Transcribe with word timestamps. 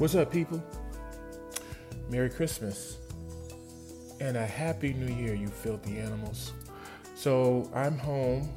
What's 0.00 0.14
up, 0.14 0.32
people? 0.32 0.64
Merry 2.08 2.30
Christmas 2.30 2.96
and 4.18 4.34
a 4.34 4.46
Happy 4.46 4.94
New 4.94 5.14
Year, 5.14 5.34
you 5.34 5.48
filthy 5.48 5.98
animals. 5.98 6.54
So, 7.14 7.70
I'm 7.74 7.98
home 7.98 8.48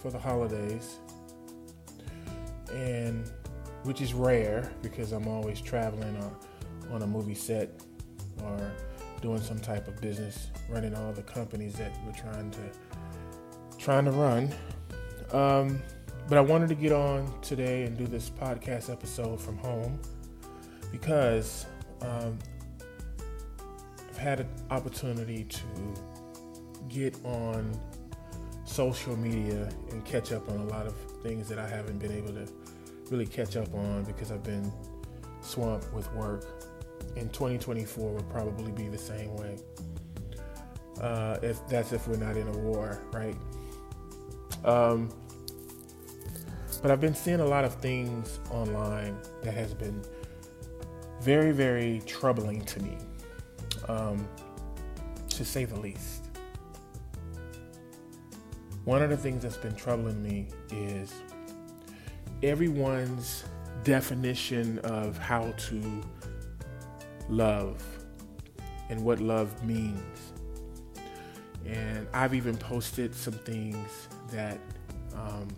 for 0.00 0.10
the 0.10 0.18
holidays, 0.18 0.96
and 2.72 3.30
which 3.82 4.00
is 4.00 4.14
rare 4.14 4.72
because 4.80 5.12
I'm 5.12 5.28
always 5.28 5.60
traveling 5.60 6.16
or 6.16 6.94
on 6.94 7.02
a 7.02 7.06
movie 7.06 7.34
set 7.34 7.68
or 8.42 8.72
doing 9.20 9.42
some 9.42 9.58
type 9.58 9.88
of 9.88 10.00
business, 10.00 10.46
running 10.70 10.94
all 10.94 11.12
the 11.12 11.20
companies 11.20 11.74
that 11.74 11.94
we're 12.06 12.12
trying 12.12 12.50
to 12.52 13.78
trying 13.78 14.06
to 14.06 14.12
run. 14.12 14.50
Um, 15.32 15.82
but 16.30 16.38
I 16.38 16.40
wanted 16.40 16.70
to 16.70 16.74
get 16.74 16.92
on 16.92 17.30
today 17.42 17.84
and 17.84 17.94
do 17.94 18.06
this 18.06 18.30
podcast 18.30 18.90
episode 18.90 19.38
from 19.38 19.58
home 19.58 20.00
because 20.90 21.66
um, 22.02 22.38
I've 24.08 24.18
had 24.18 24.40
an 24.40 24.48
opportunity 24.70 25.44
to 25.44 25.62
get 26.88 27.16
on 27.24 27.78
social 28.64 29.16
media 29.16 29.68
and 29.90 30.04
catch 30.04 30.32
up 30.32 30.48
on 30.50 30.58
a 30.60 30.64
lot 30.64 30.86
of 30.86 30.94
things 31.22 31.48
that 31.48 31.58
I 31.58 31.68
haven't 31.68 31.98
been 31.98 32.12
able 32.12 32.32
to 32.34 32.46
really 33.10 33.26
catch 33.26 33.56
up 33.56 33.72
on 33.74 34.04
because 34.04 34.30
I've 34.30 34.42
been 34.42 34.72
swamped 35.40 35.92
with 35.92 36.12
work. 36.12 36.44
In 37.16 37.28
2024 37.30 38.12
will 38.12 38.22
probably 38.24 38.70
be 38.72 38.88
the 38.88 38.98
same 38.98 39.34
way. 39.36 39.56
Uh, 41.00 41.38
if 41.42 41.66
that's 41.68 41.92
if 41.92 42.06
we're 42.08 42.16
not 42.16 42.36
in 42.36 42.48
a 42.48 42.58
war, 42.58 43.00
right? 43.12 43.36
Um, 44.64 45.10
but 46.82 46.90
I've 46.90 47.00
been 47.00 47.14
seeing 47.14 47.40
a 47.40 47.44
lot 47.44 47.64
of 47.64 47.74
things 47.76 48.40
online 48.50 49.16
that 49.42 49.54
has 49.54 49.74
been 49.74 50.02
very, 51.20 51.52
very 51.52 52.00
troubling 52.06 52.64
to 52.64 52.82
me, 52.82 52.96
um, 53.88 54.28
to 55.30 55.44
say 55.44 55.64
the 55.64 55.78
least. 55.78 56.24
One 58.84 59.02
of 59.02 59.10
the 59.10 59.16
things 59.16 59.42
that's 59.42 59.56
been 59.56 59.74
troubling 59.74 60.22
me 60.22 60.48
is 60.70 61.12
everyone's 62.42 63.44
definition 63.84 64.78
of 64.80 65.18
how 65.18 65.52
to 65.52 66.02
love 67.28 67.82
and 68.88 69.04
what 69.04 69.20
love 69.20 69.62
means. 69.64 70.32
And 71.66 72.06
I've 72.14 72.34
even 72.34 72.56
posted 72.56 73.14
some 73.14 73.34
things 73.34 74.08
that 74.30 74.58
um, 75.14 75.48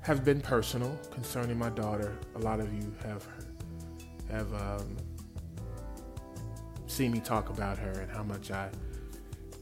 have 0.00 0.24
been 0.24 0.40
personal 0.40 0.98
concerning 1.10 1.58
my 1.58 1.70
daughter. 1.70 2.16
A 2.36 2.38
lot 2.38 2.60
of 2.60 2.72
you 2.72 2.94
have 3.02 3.26
have 4.30 4.52
um, 4.54 4.96
seen 6.86 7.12
me 7.12 7.20
talk 7.20 7.50
about 7.50 7.78
her 7.78 7.90
and 7.92 8.10
how 8.10 8.22
much 8.22 8.50
I 8.50 8.70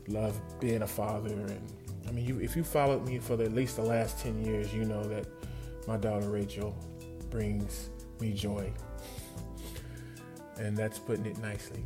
love 0.08 0.40
being 0.60 0.82
a 0.82 0.86
father. 0.86 1.34
And 1.34 1.72
I 2.08 2.12
mean, 2.12 2.24
you, 2.24 2.40
if 2.40 2.56
you 2.56 2.64
followed 2.64 3.06
me 3.06 3.18
for 3.18 3.36
the, 3.36 3.44
at 3.44 3.54
least 3.54 3.76
the 3.76 3.82
last 3.82 4.20
ten 4.20 4.44
years, 4.44 4.72
you 4.74 4.84
know 4.84 5.02
that 5.04 5.26
my 5.86 5.96
daughter 5.96 6.30
Rachel 6.30 6.76
brings 7.30 7.90
me 8.20 8.32
joy, 8.32 8.72
and 10.58 10.76
that's 10.76 10.98
putting 10.98 11.26
it 11.26 11.38
nicely. 11.38 11.84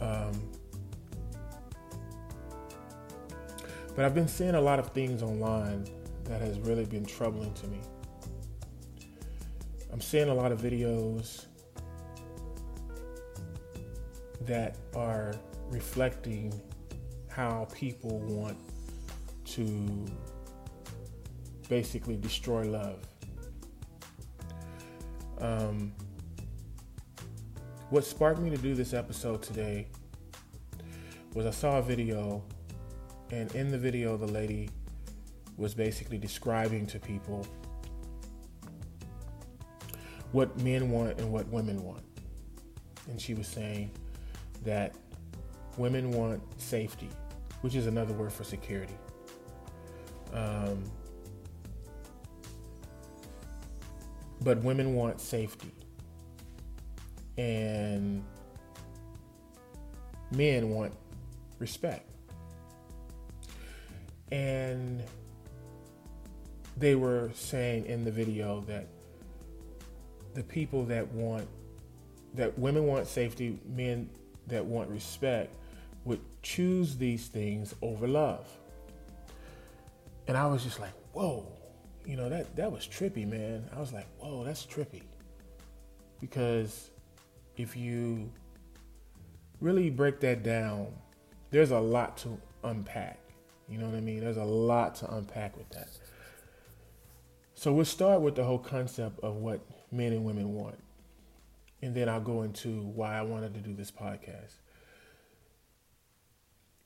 Um, 0.00 0.32
but 3.96 4.04
I've 4.04 4.14
been 4.14 4.28
seeing 4.28 4.54
a 4.54 4.60
lot 4.60 4.78
of 4.78 4.90
things 4.92 5.22
online 5.22 5.86
that 6.28 6.40
has 6.40 6.60
really 6.60 6.84
been 6.84 7.04
troubling 7.04 7.52
to 7.54 7.66
me. 7.66 7.80
I'm 9.92 10.00
seeing 10.00 10.28
a 10.28 10.34
lot 10.34 10.52
of 10.52 10.60
videos 10.60 11.46
that 14.42 14.76
are 14.94 15.34
reflecting 15.70 16.52
how 17.28 17.66
people 17.74 18.20
want 18.20 18.56
to 19.46 20.06
basically 21.68 22.16
destroy 22.16 22.64
love. 22.64 22.98
Um, 25.40 25.92
what 27.90 28.04
sparked 28.04 28.40
me 28.40 28.50
to 28.50 28.58
do 28.58 28.74
this 28.74 28.92
episode 28.92 29.42
today 29.42 29.86
was 31.34 31.46
I 31.46 31.50
saw 31.50 31.78
a 31.78 31.82
video, 31.82 32.42
and 33.30 33.54
in 33.54 33.68
the 33.68 33.78
video, 33.78 34.16
the 34.16 34.26
lady 34.26 34.68
was 35.58 35.74
basically 35.74 36.16
describing 36.16 36.86
to 36.86 36.98
people 36.98 37.46
what 40.32 40.56
men 40.60 40.90
want 40.90 41.18
and 41.18 41.30
what 41.30 41.46
women 41.48 41.82
want. 41.82 42.02
And 43.08 43.20
she 43.20 43.34
was 43.34 43.46
saying 43.46 43.90
that 44.64 44.94
women 45.76 46.12
want 46.12 46.42
safety, 46.60 47.08
which 47.62 47.74
is 47.74 47.86
another 47.86 48.14
word 48.14 48.32
for 48.32 48.44
security. 48.44 48.96
Um, 50.32 50.84
but 54.42 54.58
women 54.58 54.94
want 54.94 55.20
safety. 55.20 55.72
And 57.36 58.22
men 60.30 60.70
want 60.70 60.92
respect. 61.58 62.04
And 64.30 65.02
they 66.78 66.94
were 66.94 67.30
saying 67.34 67.86
in 67.86 68.04
the 68.04 68.10
video 68.10 68.60
that 68.68 68.86
the 70.34 70.42
people 70.42 70.84
that 70.84 71.06
want 71.12 71.46
that 72.34 72.56
women 72.58 72.86
want 72.86 73.06
safety, 73.06 73.58
men 73.66 74.08
that 74.46 74.64
want 74.64 74.88
respect 74.90 75.50
would 76.04 76.20
choose 76.42 76.96
these 76.96 77.26
things 77.26 77.74
over 77.82 78.06
love. 78.06 78.46
And 80.26 80.36
I 80.36 80.46
was 80.46 80.62
just 80.62 80.78
like, 80.78 80.92
whoa, 81.12 81.46
you 82.04 82.16
know, 82.16 82.28
that 82.28 82.54
that 82.56 82.70
was 82.70 82.86
trippy, 82.86 83.26
man. 83.26 83.68
I 83.74 83.80
was 83.80 83.92
like, 83.92 84.06
whoa, 84.18 84.44
that's 84.44 84.64
trippy. 84.64 85.02
Because 86.20 86.90
if 87.56 87.76
you 87.76 88.30
really 89.60 89.90
break 89.90 90.20
that 90.20 90.42
down, 90.42 90.88
there's 91.50 91.70
a 91.70 91.78
lot 91.78 92.16
to 92.18 92.38
unpack. 92.62 93.18
You 93.68 93.78
know 93.78 93.86
what 93.86 93.96
I 93.96 94.00
mean? 94.00 94.20
There's 94.20 94.36
a 94.36 94.44
lot 94.44 94.94
to 94.96 95.14
unpack 95.14 95.56
with 95.56 95.68
that. 95.70 95.88
So 97.58 97.72
we'll 97.72 97.86
start 97.86 98.20
with 98.20 98.36
the 98.36 98.44
whole 98.44 98.60
concept 98.60 99.18
of 99.18 99.34
what 99.34 99.58
men 99.90 100.12
and 100.12 100.24
women 100.24 100.54
want. 100.54 100.78
And 101.82 101.92
then 101.92 102.08
I'll 102.08 102.20
go 102.20 102.42
into 102.42 102.82
why 102.82 103.18
I 103.18 103.22
wanted 103.22 103.52
to 103.54 103.60
do 103.60 103.74
this 103.74 103.90
podcast. 103.90 104.60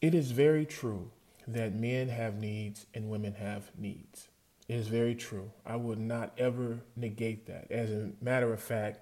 It 0.00 0.15
is 0.15 0.31
very 0.31 0.65
true 0.65 1.10
that 1.47 1.75
men 1.75 2.09
have 2.09 2.41
needs 2.41 2.87
and 2.94 3.10
women 3.10 3.34
have 3.34 3.71
needs. 3.77 4.28
It 4.66 4.77
is 4.77 4.88
very 4.88 5.15
true. 5.15 5.50
I 5.66 5.77
would 5.77 5.99
not 5.99 6.33
ever 6.38 6.78
negate 6.97 7.44
that. 7.49 7.71
As 7.71 7.91
a 7.91 8.12
matter 8.22 8.50
of 8.50 8.59
fact, 8.62 9.00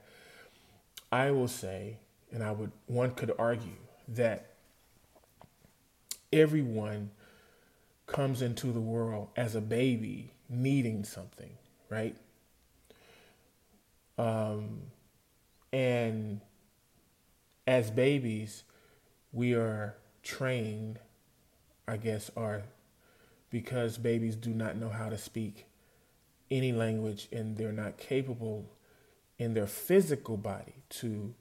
I 1.13 1.31
will 1.31 1.47
say, 1.47 1.99
and 2.33 2.43
I 2.43 2.51
would 2.51 2.73
one 2.87 3.13
could 3.13 3.31
argue 3.39 3.79
that 4.09 4.57
everyone 6.33 7.13
comes 8.09 8.43
into 8.43 8.73
the 8.73 8.81
world 8.81 9.29
as 9.37 9.55
a 9.55 9.61
baby 9.61 10.33
needing 10.49 11.05
something 11.05 11.51
right? 11.91 12.17
Um, 14.17 14.83
and 15.73 16.41
as 17.67 17.91
babies, 17.91 18.65
we 19.33 19.55
are 19.55 19.97
trained, 20.23 20.99
I 21.87 21.97
guess, 21.97 22.31
are 22.37 22.63
because 23.51 23.99
babies 23.99 24.37
do 24.37 24.51
not 24.51 24.77
know 24.77 24.89
how 24.89 25.09
to 25.09 25.19
speak 25.19 25.67
any 26.51 26.73
language 26.73 27.29
and 27.33 27.57
they're 27.57 27.73
not 27.73 27.97
capable 27.99 28.71
in 29.39 29.55
their 29.55 29.67
physical 29.67 30.37
body 30.37 30.75
to 30.89 31.35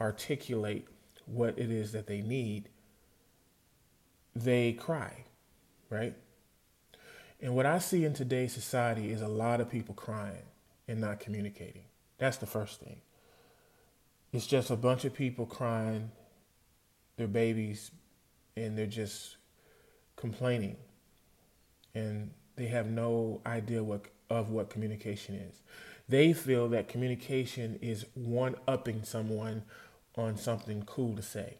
articulate 0.00 0.88
what 1.26 1.58
it 1.58 1.70
is 1.70 1.92
that 1.92 2.06
they 2.06 2.20
need, 2.20 2.68
they 4.34 4.72
cry, 4.72 5.24
right? 5.90 6.14
And 7.42 7.56
what 7.56 7.66
I 7.66 7.80
see 7.80 8.04
in 8.04 8.14
today's 8.14 8.52
society 8.52 9.10
is 9.10 9.20
a 9.20 9.28
lot 9.28 9.60
of 9.60 9.68
people 9.68 9.94
crying 9.96 10.44
and 10.86 11.00
not 11.00 11.18
communicating. 11.18 11.82
That's 12.18 12.36
the 12.36 12.46
first 12.46 12.80
thing. 12.80 13.00
It's 14.32 14.46
just 14.46 14.70
a 14.70 14.76
bunch 14.76 15.04
of 15.04 15.12
people 15.12 15.44
crying, 15.44 16.12
their 17.16 17.26
babies, 17.26 17.90
and 18.56 18.78
they're 18.78 18.86
just 18.86 19.36
complaining. 20.14 20.76
And 21.96 22.30
they 22.54 22.66
have 22.66 22.86
no 22.86 23.40
idea 23.44 23.82
what 23.82 24.06
of 24.30 24.50
what 24.50 24.70
communication 24.70 25.34
is. 25.34 25.62
They 26.08 26.32
feel 26.32 26.68
that 26.70 26.88
communication 26.88 27.78
is 27.82 28.06
one 28.14 28.54
upping 28.66 29.02
someone 29.02 29.64
on 30.16 30.36
something 30.36 30.84
cool 30.84 31.16
to 31.16 31.22
say. 31.22 31.58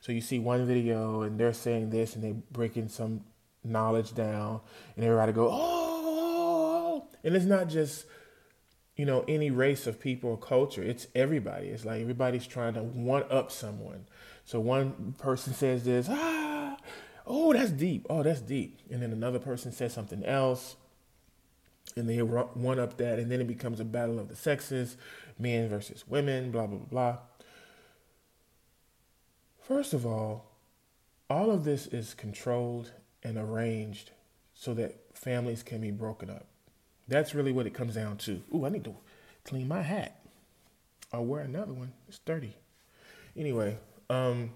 So 0.00 0.12
you 0.12 0.20
see 0.20 0.38
one 0.38 0.66
video 0.66 1.22
and 1.22 1.38
they're 1.38 1.52
saying 1.52 1.90
this 1.90 2.14
and 2.14 2.24
they 2.24 2.32
break 2.52 2.76
in 2.76 2.88
some 2.88 3.24
knowledge 3.64 4.14
down, 4.14 4.60
and 4.96 5.04
everybody 5.04 5.32
go, 5.32 5.48
oh, 5.50 7.04
And 7.22 7.36
it's 7.36 7.44
not 7.44 7.68
just, 7.68 8.06
you 8.96 9.04
know, 9.04 9.24
any 9.28 9.50
race 9.50 9.86
of 9.86 10.00
people 10.00 10.30
or 10.30 10.38
culture. 10.38 10.82
It's 10.82 11.06
everybody. 11.14 11.68
It's 11.68 11.84
like 11.84 12.00
everybody's 12.00 12.46
trying 12.46 12.74
to 12.74 12.82
one 12.82 13.24
up 13.30 13.50
someone. 13.50 14.06
So 14.44 14.60
one 14.60 15.14
person 15.18 15.52
says 15.52 15.84
this, 15.84 16.08
ah, 16.10 16.76
oh, 17.26 17.52
that's 17.52 17.70
deep. 17.70 18.06
Oh, 18.08 18.22
that's 18.22 18.40
deep. 18.40 18.78
And 18.90 19.02
then 19.02 19.12
another 19.12 19.38
person 19.38 19.72
says 19.72 19.92
something 19.92 20.24
else. 20.24 20.76
And 21.96 22.08
they 22.08 22.18
one 22.18 22.78
up 22.78 22.96
that. 22.98 23.18
And 23.18 23.30
then 23.30 23.40
it 23.40 23.46
becomes 23.46 23.80
a 23.80 23.84
battle 23.84 24.18
of 24.18 24.28
the 24.28 24.36
sexes, 24.36 24.96
men 25.38 25.68
versus 25.68 26.04
women, 26.06 26.50
blah, 26.50 26.66
blah, 26.66 26.78
blah, 26.78 26.86
blah. 26.86 27.18
First 29.60 29.92
of 29.92 30.06
all, 30.06 30.46
all 31.28 31.50
of 31.50 31.64
this 31.64 31.86
is 31.86 32.14
controlled 32.14 32.92
and 33.22 33.36
arranged 33.36 34.10
so 34.54 34.74
that 34.74 34.96
families 35.14 35.62
can 35.62 35.80
be 35.80 35.90
broken 35.90 36.30
up. 36.30 36.46
That's 37.08 37.34
really 37.34 37.52
what 37.52 37.66
it 37.66 37.74
comes 37.74 37.94
down 37.94 38.18
to. 38.18 38.42
Ooh, 38.54 38.64
I 38.64 38.68
need 38.68 38.84
to 38.84 38.94
clean 39.44 39.68
my 39.68 39.82
hat. 39.82 40.20
I'll 41.12 41.24
wear 41.24 41.42
another 41.42 41.72
one. 41.72 41.92
It's 42.08 42.18
dirty. 42.18 42.54
Anyway, 43.36 43.78
um, 44.08 44.50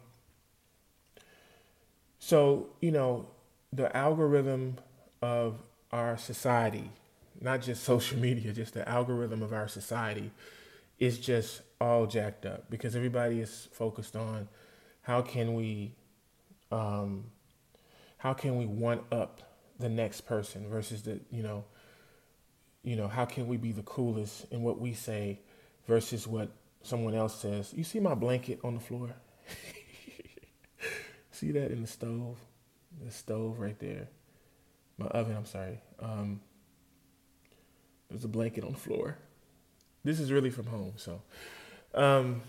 so, 2.18 2.68
you 2.80 2.90
know, 2.90 3.26
the 3.72 3.94
algorithm 3.96 4.78
of 5.20 5.56
our 5.90 6.16
society, 6.16 6.90
not 7.40 7.62
just 7.62 7.82
social 7.92 8.18
media, 8.18 8.52
just 8.52 8.74
the 8.74 8.88
algorithm 8.88 9.42
of 9.42 9.52
our 9.52 9.68
society 9.68 10.30
is 10.98 11.18
just 11.18 11.62
all 11.80 12.06
jacked 12.06 12.46
up 12.46 12.70
because 12.70 12.94
everybody 12.94 13.40
is 13.40 13.68
focused 13.72 14.16
on 14.16 14.48
how 15.02 15.20
can 15.20 15.54
we 15.54 15.92
um, 16.70 17.24
how 18.24 18.32
can 18.32 18.56
we 18.56 18.64
one 18.64 19.00
up 19.12 19.42
the 19.78 19.88
next 19.88 20.22
person 20.22 20.66
versus 20.66 21.02
the 21.02 21.20
you 21.30 21.42
know 21.42 21.62
you 22.82 22.96
know 22.96 23.06
how 23.06 23.26
can 23.26 23.46
we 23.46 23.58
be 23.58 23.70
the 23.70 23.82
coolest 23.82 24.46
in 24.50 24.62
what 24.62 24.80
we 24.80 24.94
say 24.94 25.38
versus 25.86 26.26
what 26.26 26.50
someone 26.82 27.14
else 27.14 27.38
says? 27.38 27.72
You 27.76 27.84
see 27.84 28.00
my 28.00 28.14
blanket 28.14 28.60
on 28.64 28.74
the 28.74 28.80
floor? 28.80 29.14
See 31.32 31.50
that 31.52 31.70
in 31.70 31.82
the 31.82 31.86
stove? 31.86 32.38
The 33.04 33.10
stove 33.10 33.58
right 33.58 33.78
there. 33.78 34.08
My 34.96 35.06
oven 35.06 35.36
i'm 35.36 35.44
sorry. 35.44 35.80
Um, 36.00 36.40
there's 38.08 38.24
a 38.24 38.28
blanket 38.28 38.64
on 38.64 38.72
the 38.72 38.78
floor. 38.78 39.18
This 40.02 40.18
is 40.18 40.32
really 40.32 40.50
from 40.50 40.66
home 40.66 40.94
so 40.96 41.20
um, 41.94 42.40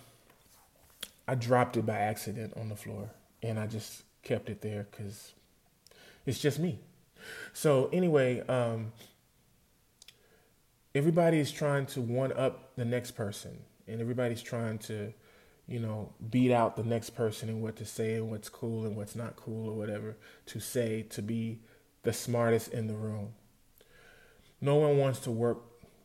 i 1.27 1.35
dropped 1.35 1.75
it 1.75 1.85
by 1.85 1.97
accident 1.97 2.53
on 2.55 2.69
the 2.69 2.75
floor 2.75 3.09
and 3.43 3.59
i 3.59 3.67
just 3.67 4.03
kept 4.23 4.49
it 4.49 4.61
there 4.61 4.87
because 4.91 5.33
it's 6.25 6.39
just 6.39 6.59
me. 6.59 6.79
So 7.53 7.89
anyway, 7.91 8.45
um, 8.47 8.91
everybody 10.93 11.39
is 11.39 11.51
trying 11.51 11.85
to 11.87 12.01
one 12.01 12.31
up 12.33 12.75
the 12.75 12.85
next 12.85 13.11
person, 13.11 13.59
and 13.87 14.01
everybody's 14.01 14.41
trying 14.41 14.77
to, 14.79 15.13
you 15.67 15.79
know, 15.79 16.13
beat 16.29 16.51
out 16.51 16.75
the 16.75 16.83
next 16.83 17.11
person 17.11 17.49
and 17.49 17.61
what 17.61 17.75
to 17.77 17.85
say 17.85 18.15
and 18.15 18.29
what's 18.29 18.49
cool 18.49 18.85
and 18.85 18.95
what's 18.95 19.15
not 19.15 19.35
cool 19.35 19.69
or 19.69 19.73
whatever 19.73 20.17
to 20.47 20.59
say 20.59 21.03
to 21.09 21.21
be 21.21 21.59
the 22.03 22.13
smartest 22.13 22.69
in 22.69 22.87
the 22.87 22.95
room. 22.95 23.33
No 24.61 24.75
one 24.75 24.97
wants 24.97 25.19
to 25.21 25.31
work 25.31 25.59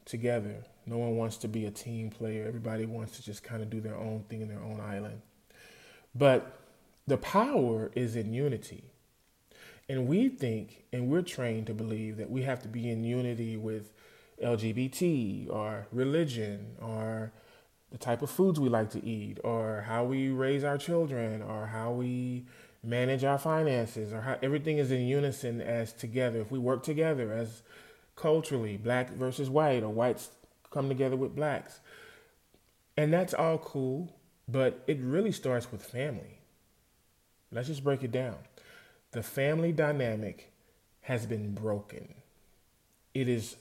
together. 0.05 0.65
No 0.87 0.99
one 0.99 1.17
wants 1.17 1.37
to 1.39 1.49
be 1.49 1.67
a 1.67 1.71
team 1.71 2.11
player. 2.11 2.47
Everybody 2.47 2.87
wants 2.87 3.17
to 3.17 3.23
just 3.23 3.45
kind 3.45 3.63
of 3.63 3.71
do 3.71 3.81
their 3.81 3.97
own 3.97 4.25
thing 4.29 4.41
in 4.41 4.49
their 4.49 4.63
own 4.63 4.81
island. 4.81 5.23
But 6.15 6.59
the 7.07 7.17
power 7.17 7.91
is 7.95 8.17
in 8.17 8.33
unity. 8.33 8.90
And 9.91 10.07
we 10.07 10.29
think 10.29 10.85
and 10.93 11.09
we're 11.09 11.23
trained 11.23 11.67
to 11.67 11.75
believe 11.75 12.17
that 12.19 12.31
we 12.31 12.43
have 12.43 12.63
to 12.63 12.69
be 12.69 12.89
in 12.89 13.03
unity 13.03 13.57
with 13.57 13.93
LGBT 14.41 15.51
or 15.51 15.89
religion 15.91 16.77
or 16.81 17.33
the 17.91 17.99
type 17.99 18.23
of 18.23 18.31
foods 18.31 18.61
we 18.61 18.69
like 18.69 18.91
to 18.91 19.05
eat 19.05 19.39
or 19.43 19.85
how 19.89 20.05
we 20.05 20.29
raise 20.29 20.63
our 20.63 20.79
children 20.79 21.43
or 21.43 21.67
how 21.67 21.91
we 21.91 22.47
manage 22.85 23.25
our 23.25 23.37
finances 23.37 24.13
or 24.13 24.21
how 24.21 24.39
everything 24.45 24.79
is 24.79 24.93
in 24.93 25.09
unison 25.09 25.61
as 25.61 25.93
together. 25.93 26.41
If 26.41 26.53
we 26.53 26.61
work 26.61 26.85
together 26.85 27.33
as 27.33 27.63
culturally, 28.15 28.77
black 28.77 29.11
versus 29.11 29.51
white 29.51 29.83
or 29.83 29.89
whites 29.89 30.29
come 30.71 30.89
together 30.89 31.17
with 31.17 31.35
blacks. 31.35 31.81
And 32.97 33.13
that's 33.13 33.35
all 33.35 33.59
cool, 33.59 34.15
but 34.47 34.85
it 34.87 35.01
really 35.01 35.33
starts 35.33 35.73
with 35.73 35.83
family. 35.83 36.39
Let's 37.51 37.67
just 37.67 37.83
break 37.83 38.05
it 38.05 38.13
down. 38.13 38.37
The 39.13 39.23
family 39.23 39.73
dynamic 39.73 40.53
has 41.03 41.27
been 41.27 41.53
broken. 41.55 42.15
It 43.13 43.29
is 43.29 43.57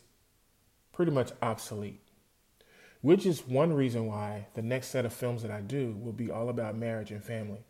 pretty 0.91 1.11
much 1.11 1.31
obsolete, 1.41 2.01
which 3.01 3.25
is 3.25 3.47
one 3.47 3.73
reason 3.73 4.05
why 4.05 4.47
the 4.53 4.61
next 4.61 4.89
set 4.89 5.05
of 5.05 5.13
films 5.13 5.41
that 5.41 5.51
I 5.51 5.61
do 5.61 5.95
will 5.99 6.11
be 6.11 6.29
all 6.29 6.49
about 6.49 6.75
marriage 6.75 7.11
and 7.11 7.23
family. 7.23 7.63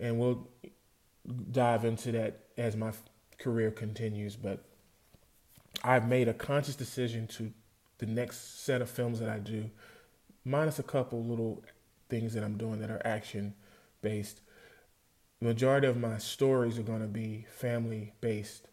And 0.00 0.20
we'll 0.20 0.46
dive 1.50 1.84
into 1.84 2.12
that 2.12 2.40
as 2.56 2.76
my 2.76 2.92
career 3.38 3.70
continues. 3.70 4.36
But 4.36 4.62
I've 5.82 6.08
made 6.08 6.28
a 6.28 6.34
conscious 6.34 6.76
decision 6.76 7.26
to 7.28 7.52
the 7.98 8.06
next 8.06 8.64
set 8.64 8.82
of 8.82 8.88
films 8.88 9.20
that 9.20 9.28
I 9.28 9.38
do, 9.38 9.70
minus 10.44 10.78
a 10.78 10.82
couple 10.82 11.24
little 11.24 11.64
things 12.08 12.34
that 12.34 12.44
I'm 12.44 12.56
doing 12.56 12.80
that 12.80 12.90
are 12.90 13.02
action 13.04 13.54
based, 14.02 14.40
majority 15.40 15.86
of 15.86 15.96
my 15.96 16.18
stories 16.18 16.78
are 16.78 16.82
going 16.82 17.00
to 17.00 17.06
be 17.06 17.46
family 17.50 18.12
based 18.20 18.68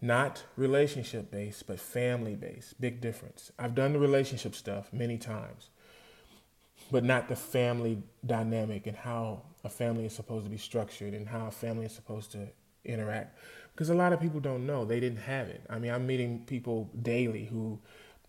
not 0.00 0.44
relationship 0.56 1.30
based 1.30 1.66
but 1.66 1.80
family 1.80 2.34
based 2.34 2.80
big 2.80 3.00
difference. 3.00 3.50
I've 3.58 3.74
done 3.74 3.92
the 3.92 3.98
relationship 3.98 4.54
stuff 4.54 4.92
many 4.92 5.16
times 5.16 5.70
but 6.90 7.04
not 7.04 7.28
the 7.28 7.36
family 7.36 8.02
dynamic 8.24 8.86
and 8.86 8.96
how 8.96 9.42
a 9.64 9.68
family 9.68 10.04
is 10.04 10.12
supposed 10.12 10.44
to 10.44 10.50
be 10.50 10.58
structured 10.58 11.14
and 11.14 11.28
how 11.28 11.46
a 11.46 11.50
family 11.50 11.86
is 11.86 11.92
supposed 11.92 12.30
to 12.32 12.48
interact. 12.84 13.38
Because 13.72 13.90
a 13.90 13.94
lot 13.94 14.12
of 14.12 14.20
people 14.20 14.40
don't 14.40 14.66
know. 14.66 14.84
They 14.84 15.00
didn't 15.00 15.18
have 15.18 15.48
it. 15.48 15.62
I 15.70 15.78
mean 15.78 15.92
i'm 15.92 16.06
meeting 16.06 16.44
people 16.46 16.90
daily 17.00 17.46
who 17.46 17.78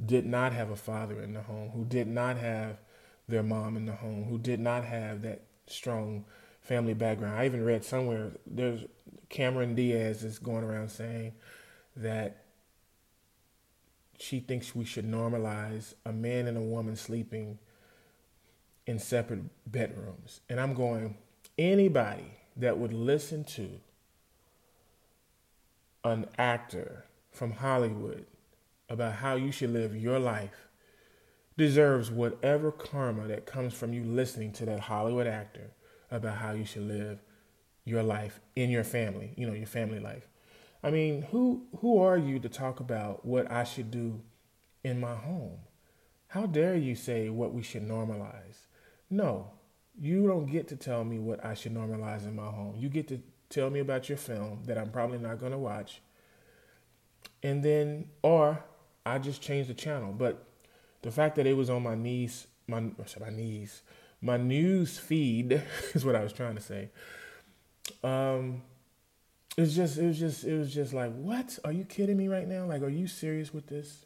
did 0.05 0.25
not 0.25 0.53
have 0.53 0.69
a 0.69 0.75
father 0.75 1.21
in 1.21 1.33
the 1.33 1.41
home 1.41 1.71
who 1.71 1.83
did 1.83 2.07
not 2.07 2.37
have 2.37 2.77
their 3.27 3.43
mom 3.43 3.75
in 3.75 3.85
the 3.85 3.93
home 3.93 4.25
who 4.25 4.37
did 4.37 4.59
not 4.59 4.83
have 4.83 5.23
that 5.23 5.41
strong 5.65 6.23
family 6.67 6.93
background. 6.93 7.39
I 7.39 7.45
even 7.45 7.63
read 7.63 7.85
somewhere 7.85 8.31
there's 8.45 8.83
Cameron 9.29 9.73
Diaz 9.73 10.23
is 10.23 10.37
going 10.37 10.63
around 10.63 10.89
saying 10.89 11.33
that 11.95 12.43
she 14.19 14.39
thinks 14.39 14.75
we 14.75 14.83
should 14.83 15.09
normalize 15.09 15.93
a 16.05 16.11
man 16.11 16.47
and 16.47 16.57
a 16.57 16.61
woman 16.61 16.95
sleeping 16.95 17.59
in 18.85 18.99
separate 18.99 19.41
bedrooms. 19.65 20.41
And 20.49 20.59
I'm 20.59 20.73
going, 20.73 21.17
anybody 21.57 22.33
that 22.57 22.77
would 22.77 22.93
listen 22.93 23.43
to 23.45 23.69
an 26.03 26.25
actor 26.37 27.05
from 27.31 27.53
Hollywood 27.53 28.25
about 28.89 29.13
how 29.13 29.35
you 29.35 29.51
should 29.51 29.71
live 29.71 29.95
your 29.95 30.19
life 30.19 30.67
deserves 31.57 32.11
whatever 32.11 32.71
karma 32.71 33.27
that 33.27 33.45
comes 33.45 33.73
from 33.73 33.93
you 33.93 34.03
listening 34.03 34.51
to 34.53 34.65
that 34.65 34.81
Hollywood 34.81 35.27
actor 35.27 35.71
about 36.11 36.37
how 36.37 36.51
you 36.51 36.65
should 36.65 36.87
live 36.87 37.21
your 37.85 38.03
life 38.03 38.39
in 38.55 38.69
your 38.69 38.83
family, 38.83 39.33
you 39.37 39.47
know, 39.47 39.53
your 39.53 39.67
family 39.67 39.99
life. 39.99 40.27
I 40.83 40.91
mean, 40.91 41.23
who 41.23 41.63
who 41.79 41.99
are 41.99 42.17
you 42.17 42.39
to 42.39 42.49
talk 42.49 42.79
about 42.79 43.25
what 43.25 43.49
I 43.51 43.63
should 43.63 43.91
do 43.91 44.21
in 44.83 44.99
my 44.99 45.15
home? 45.15 45.59
How 46.27 46.45
dare 46.45 46.75
you 46.75 46.95
say 46.95 47.29
what 47.29 47.53
we 47.53 47.63
should 47.63 47.87
normalize? 47.87 48.67
No, 49.09 49.51
you 49.97 50.27
don't 50.27 50.45
get 50.45 50.67
to 50.67 50.75
tell 50.75 51.03
me 51.03 51.17
what 51.19 51.43
I 51.43 51.53
should 51.53 51.73
normalize 51.73 52.25
in 52.25 52.35
my 52.35 52.45
home. 52.45 52.75
You 52.77 52.89
get 52.89 53.07
to 53.07 53.21
tell 53.49 53.69
me 53.69 53.79
about 53.79 54.09
your 54.09 54.17
film 54.17 54.63
that 54.65 54.77
I'm 54.77 54.91
probably 54.91 55.17
not 55.17 55.39
going 55.39 55.53
to 55.53 55.57
watch. 55.57 56.01
And 57.41 57.63
then 57.63 58.09
or 58.21 58.63
I 59.05 59.19
just 59.19 59.41
change 59.41 59.67
the 59.67 59.73
channel, 59.73 60.11
but 60.11 60.45
the 61.01 61.11
fact 61.11 61.37
that 61.37 61.47
it 61.47 61.55
was 61.55 61.69
on 61.69 61.83
my 61.83 61.95
knees, 61.95 62.47
my 62.67 62.81
my 62.81 63.29
knees, 63.29 63.81
my 64.21 64.37
news 64.37 64.97
feed 64.97 65.51
is 65.93 66.05
what 66.05 66.15
I 66.15 66.23
was 66.23 66.33
trying 66.33 66.55
to 66.55 66.61
say. 66.61 66.89
Um, 68.03 68.61
it's 69.57 69.75
just, 69.75 69.97
it 69.97 70.05
was 70.05 70.19
just, 70.19 70.43
it 70.43 70.57
was 70.57 70.73
just 70.73 70.93
like, 70.93 71.13
what? 71.15 71.57
Are 71.65 71.71
you 71.71 71.83
kidding 71.83 72.17
me 72.17 72.27
right 72.27 72.47
now? 72.47 72.65
Like, 72.65 72.81
are 72.81 72.89
you 72.89 73.07
serious 73.07 73.53
with 73.53 73.67
this? 73.67 74.05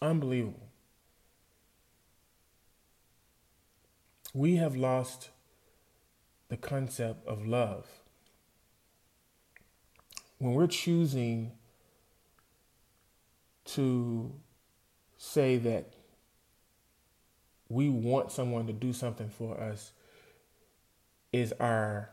Unbelievable. 0.00 0.68
We 4.32 4.56
have 4.56 4.76
lost 4.76 5.30
the 6.48 6.56
concept 6.56 7.26
of 7.26 7.46
love. 7.46 7.86
When 10.38 10.54
we're 10.54 10.68
choosing 10.68 11.52
to 13.66 14.32
say 15.16 15.56
that 15.58 15.94
we 17.68 17.88
want 17.88 18.32
someone 18.32 18.66
to 18.66 18.72
do 18.72 18.92
something 18.92 19.28
for 19.28 19.58
us 19.60 19.92
is 21.32 21.52
our 21.60 22.10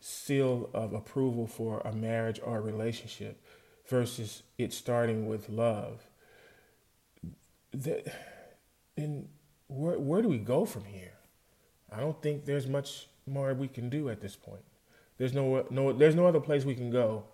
seal 0.00 0.68
of 0.74 0.92
approval 0.92 1.46
for 1.46 1.80
a 1.80 1.92
marriage 1.92 2.40
or 2.42 2.58
a 2.58 2.60
relationship. 2.60 3.40
versus 3.88 4.42
it 4.58 4.72
starting 4.72 5.26
with 5.26 5.48
love, 5.48 6.08
that, 7.72 8.04
then 8.96 9.28
where, 9.68 9.98
where 9.98 10.22
do 10.22 10.28
we 10.28 10.38
go 10.38 10.64
from 10.64 10.84
here? 10.84 11.12
I 11.92 12.00
don't 12.00 12.20
think 12.20 12.44
there's 12.44 12.66
much 12.66 13.08
more 13.26 13.54
we 13.54 13.68
can 13.68 13.88
do 13.88 14.08
at 14.08 14.20
this 14.20 14.36
point. 14.36 14.64
There's 15.18 15.32
no, 15.32 15.66
no, 15.70 15.92
there's 15.92 16.14
no 16.14 16.26
other 16.26 16.40
place 16.40 16.64
we 16.64 16.74
can 16.74 16.90
go 16.90 17.24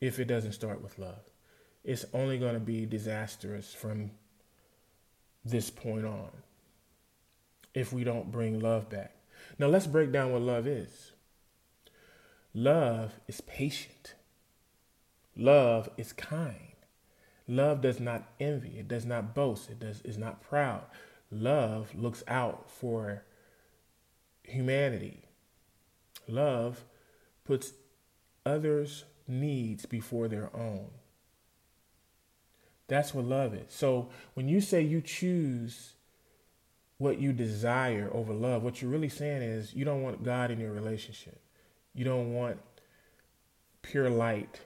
if 0.00 0.18
it 0.18 0.26
doesn't 0.26 0.52
start 0.52 0.82
with 0.82 0.98
love. 0.98 1.30
It's 1.84 2.04
only 2.12 2.38
going 2.38 2.54
to 2.54 2.60
be 2.60 2.86
disastrous 2.86 3.74
from 3.74 4.10
this 5.44 5.70
point 5.70 6.04
on 6.04 6.30
if 7.74 7.92
we 7.92 8.04
don't 8.04 8.30
bring 8.30 8.60
love 8.60 8.88
back. 8.88 9.14
Now, 9.58 9.66
let's 9.66 9.86
break 9.86 10.12
down 10.12 10.32
what 10.32 10.42
love 10.42 10.66
is. 10.66 11.12
Love 12.54 13.14
is 13.26 13.40
patient. 13.40 14.14
Love 15.36 15.88
is 15.96 16.12
kind. 16.12 16.72
Love 17.48 17.80
does 17.80 17.98
not 17.98 18.28
envy. 18.38 18.78
It 18.78 18.88
does 18.88 19.04
not 19.04 19.34
boast. 19.34 19.70
It 19.70 19.80
does 19.80 20.00
is 20.02 20.18
not 20.18 20.42
proud. 20.42 20.84
Love 21.30 21.94
looks 21.94 22.22
out 22.28 22.70
for 22.70 23.24
humanity. 24.42 25.24
Love 26.28 26.84
puts 27.44 27.72
others' 28.44 29.04
needs 29.26 29.86
before 29.86 30.28
their 30.28 30.54
own. 30.54 30.90
That's 32.92 33.14
what 33.14 33.24
love 33.24 33.54
is. 33.54 33.72
So 33.72 34.10
when 34.34 34.50
you 34.50 34.60
say 34.60 34.82
you 34.82 35.00
choose 35.00 35.94
what 36.98 37.18
you 37.18 37.32
desire 37.32 38.10
over 38.12 38.34
love, 38.34 38.62
what 38.62 38.82
you're 38.82 38.90
really 38.90 39.08
saying 39.08 39.40
is 39.40 39.72
you 39.72 39.86
don't 39.86 40.02
want 40.02 40.22
God 40.22 40.50
in 40.50 40.60
your 40.60 40.72
relationship. 40.72 41.40
You 41.94 42.04
don't 42.04 42.34
want 42.34 42.58
pure 43.80 44.10
light, 44.10 44.60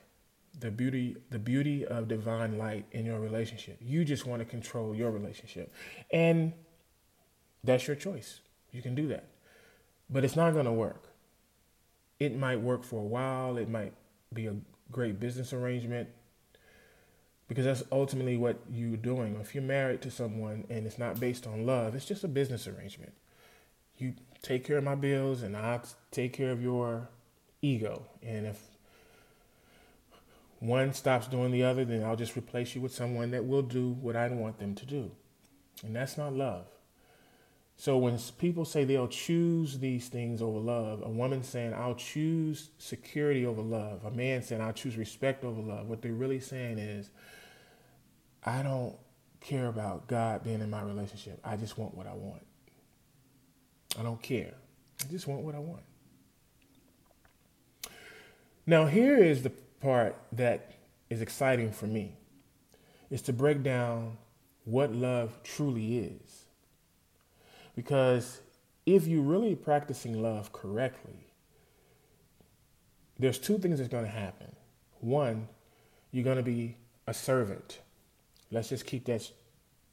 the 0.59 0.69
beauty, 0.69 1.15
the 1.29 1.39
beauty 1.39 1.85
of 1.85 2.09
divine 2.09 2.57
light 2.57 2.85
in 2.91 3.05
your 3.05 3.21
relationship. 3.21 3.77
You 3.79 4.03
just 4.03 4.25
want 4.25 4.41
to 4.41 4.45
control 4.45 4.93
your 4.93 5.09
relationship. 5.09 5.73
And 6.11 6.51
that's 7.63 7.87
your 7.87 7.95
choice. 7.95 8.41
You 8.73 8.81
can 8.81 8.93
do 8.93 9.07
that. 9.07 9.23
But 10.09 10.25
it's 10.25 10.35
not 10.35 10.51
going 10.51 10.65
to 10.65 10.73
work. 10.73 11.07
It 12.19 12.37
might 12.37 12.59
work 12.59 12.83
for 12.83 12.99
a 12.99 13.07
while. 13.07 13.55
It 13.55 13.69
might 13.69 13.93
be 14.33 14.47
a 14.47 14.55
great 14.91 15.17
business 15.17 15.53
arrangement 15.53 16.09
because 17.47 17.65
that's 17.65 17.83
ultimately 17.91 18.37
what 18.37 18.59
you're 18.71 18.97
doing. 18.97 19.37
If 19.39 19.55
you're 19.55 19.63
married 19.63 20.01
to 20.01 20.11
someone 20.11 20.65
and 20.69 20.85
it's 20.85 20.97
not 20.97 21.19
based 21.19 21.47
on 21.47 21.65
love, 21.65 21.95
it's 21.95 22.05
just 22.05 22.23
a 22.23 22.27
business 22.27 22.67
arrangement. 22.67 23.13
You 23.97 24.13
take 24.41 24.65
care 24.65 24.77
of 24.77 24.83
my 24.83 24.95
bills 24.95 25.43
and 25.43 25.55
I 25.55 25.79
take 26.11 26.33
care 26.33 26.51
of 26.51 26.61
your 26.61 27.09
ego. 27.61 28.05
And 28.21 28.45
if 28.45 28.59
one 30.59 30.93
stops 30.93 31.27
doing 31.27 31.51
the 31.51 31.63
other, 31.63 31.85
then 31.85 32.03
I'll 32.03 32.15
just 32.15 32.35
replace 32.35 32.75
you 32.75 32.81
with 32.81 32.93
someone 32.93 33.31
that 33.31 33.45
will 33.45 33.61
do 33.61 33.91
what 34.01 34.15
I 34.15 34.27
want 34.29 34.59
them 34.59 34.75
to 34.75 34.85
do. 34.85 35.11
And 35.83 35.95
that's 35.95 36.17
not 36.17 36.33
love. 36.33 36.65
So 37.79 37.97
when 37.99 38.17
people 38.39 38.65
say 38.65 38.83
they'll 38.83 39.07
choose 39.07 39.77
these 39.77 40.07
things 40.07 40.41
over 40.41 40.57
love, 40.57 41.03
a 41.05 41.09
woman 41.09 41.43
saying, 41.43 41.75
I'll 41.75 41.93
choose 41.93 42.71
security 42.79 43.45
over 43.45 43.61
love, 43.61 44.03
a 44.03 44.09
man 44.09 44.41
saying, 44.41 44.61
I'll 44.61 44.73
choose 44.73 44.97
respect 44.97 45.45
over 45.45 45.61
love, 45.61 45.87
what 45.87 46.01
they're 46.01 46.11
really 46.11 46.39
saying 46.39 46.79
is, 46.79 47.11
I 48.47 48.63
don't 48.63 48.95
care 49.41 49.67
about 49.67 50.07
God 50.07 50.45
being 50.45 50.61
in 50.61 50.69
my 50.69 50.81
relationship. 50.81 51.37
I 51.43 51.57
just 51.57 51.77
want 51.77 51.93
what 51.93 52.07
I 52.07 52.13
want. 52.13 52.45
I 53.99 54.03
don't 54.03 54.21
care. 54.21 54.53
I 55.03 55.11
just 55.11 55.27
want 55.27 55.41
what 55.41 55.53
I 55.53 55.59
want. 55.59 55.83
Now, 58.65 58.85
here 58.85 59.17
is 59.17 59.43
the 59.43 59.49
part 59.81 60.15
that 60.31 60.75
is 61.09 61.21
exciting 61.21 61.73
for 61.73 61.87
me 61.87 62.15
is 63.09 63.21
to 63.23 63.33
break 63.33 63.63
down 63.63 64.17
what 64.63 64.93
love 64.93 65.43
truly 65.43 65.97
is. 65.99 66.45
Because 67.75 68.39
if 68.85 69.07
you're 69.07 69.21
really 69.23 69.55
practicing 69.55 70.21
love 70.21 70.53
correctly, 70.53 71.33
there's 73.19 73.39
two 73.39 73.57
things 73.57 73.79
that's 73.79 73.89
going 73.89 74.05
to 74.05 74.09
happen. 74.09 74.55
One, 75.01 75.49
you're 76.11 76.23
going 76.23 76.37
to 76.37 76.43
be 76.43 76.77
a 77.07 77.13
servant. 77.13 77.79
Let's 78.51 78.69
just 78.69 78.85
keep 78.85 79.05
that, 79.05 79.29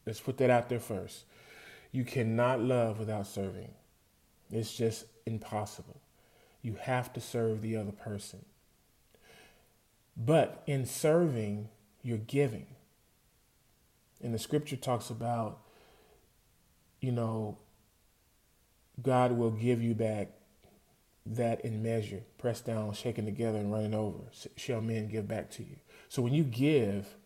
let's 0.06 0.20
put 0.20 0.38
that 0.38 0.50
out 0.50 0.68
there 0.68 0.80
first. 0.80 1.24
You 1.92 2.04
cannot 2.04 2.60
love 2.60 2.98
without 2.98 3.26
serving. 3.26 3.72
It's 4.50 4.74
just 4.74 5.06
impossible. 5.26 6.00
You 6.62 6.76
have 6.80 7.12
to 7.14 7.20
serve 7.20 7.62
the 7.62 7.76
other 7.76 7.92
person. 7.92 8.44
But 10.16 10.62
in 10.66 10.86
serving, 10.86 11.68
you're 12.02 12.18
giving. 12.18 12.66
And 14.22 14.32
the 14.32 14.38
scripture 14.38 14.76
talks 14.76 15.10
about, 15.10 15.60
you 17.00 17.12
know, 17.12 17.58
God 19.02 19.32
will 19.32 19.50
give 19.50 19.82
you 19.82 19.94
back 19.94 20.28
that 21.26 21.64
in 21.64 21.82
measure, 21.82 22.22
pressed 22.38 22.66
down, 22.66 22.92
shaken 22.92 23.24
together, 23.24 23.58
and 23.58 23.72
running 23.72 23.94
over, 23.94 24.18
shall 24.56 24.80
men 24.80 25.08
give 25.08 25.26
back 25.26 25.50
to 25.52 25.62
you. 25.62 25.76
So 26.08 26.22
when 26.22 26.34
you 26.34 26.44
give, 26.44 27.16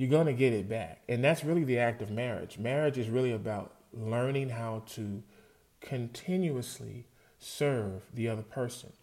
you're 0.00 0.08
going 0.08 0.24
to 0.24 0.32
get 0.32 0.54
it 0.54 0.66
back. 0.66 1.02
And 1.10 1.22
that's 1.22 1.44
really 1.44 1.62
the 1.62 1.78
act 1.78 2.00
of 2.00 2.10
marriage. 2.10 2.56
Marriage 2.56 2.96
is 2.96 3.10
really 3.10 3.32
about 3.32 3.74
learning 3.92 4.48
how 4.48 4.82
to 4.94 5.22
continuously 5.82 7.06
serve 7.38 8.04
the 8.14 8.26
other 8.26 8.40
person. 8.40 8.94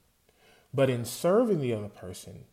But 0.73 0.89
in 0.89 1.05
serving 1.05 1.61
the 1.61 1.71
other 1.71 1.87
person, 1.87 2.45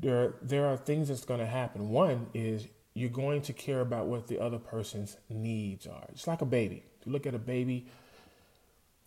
there 0.00 0.20
are, 0.20 0.34
there 0.42 0.66
are 0.66 0.76
things 0.76 1.06
that's 1.06 1.24
going 1.24 1.38
to 1.38 1.46
happen. 1.46 1.90
One 1.90 2.26
is 2.34 2.66
you're 2.92 3.08
going 3.08 3.42
to 3.42 3.52
care 3.52 3.80
about 3.80 4.06
what 4.06 4.26
the 4.26 4.40
other 4.40 4.58
person's 4.58 5.16
needs 5.28 5.86
are. 5.86 6.06
It's 6.08 6.26
like 6.26 6.42
a 6.42 6.46
baby. 6.46 6.82
If 6.98 7.06
you 7.06 7.12
look 7.12 7.24
at 7.24 7.36
a 7.36 7.38
baby, 7.38 7.86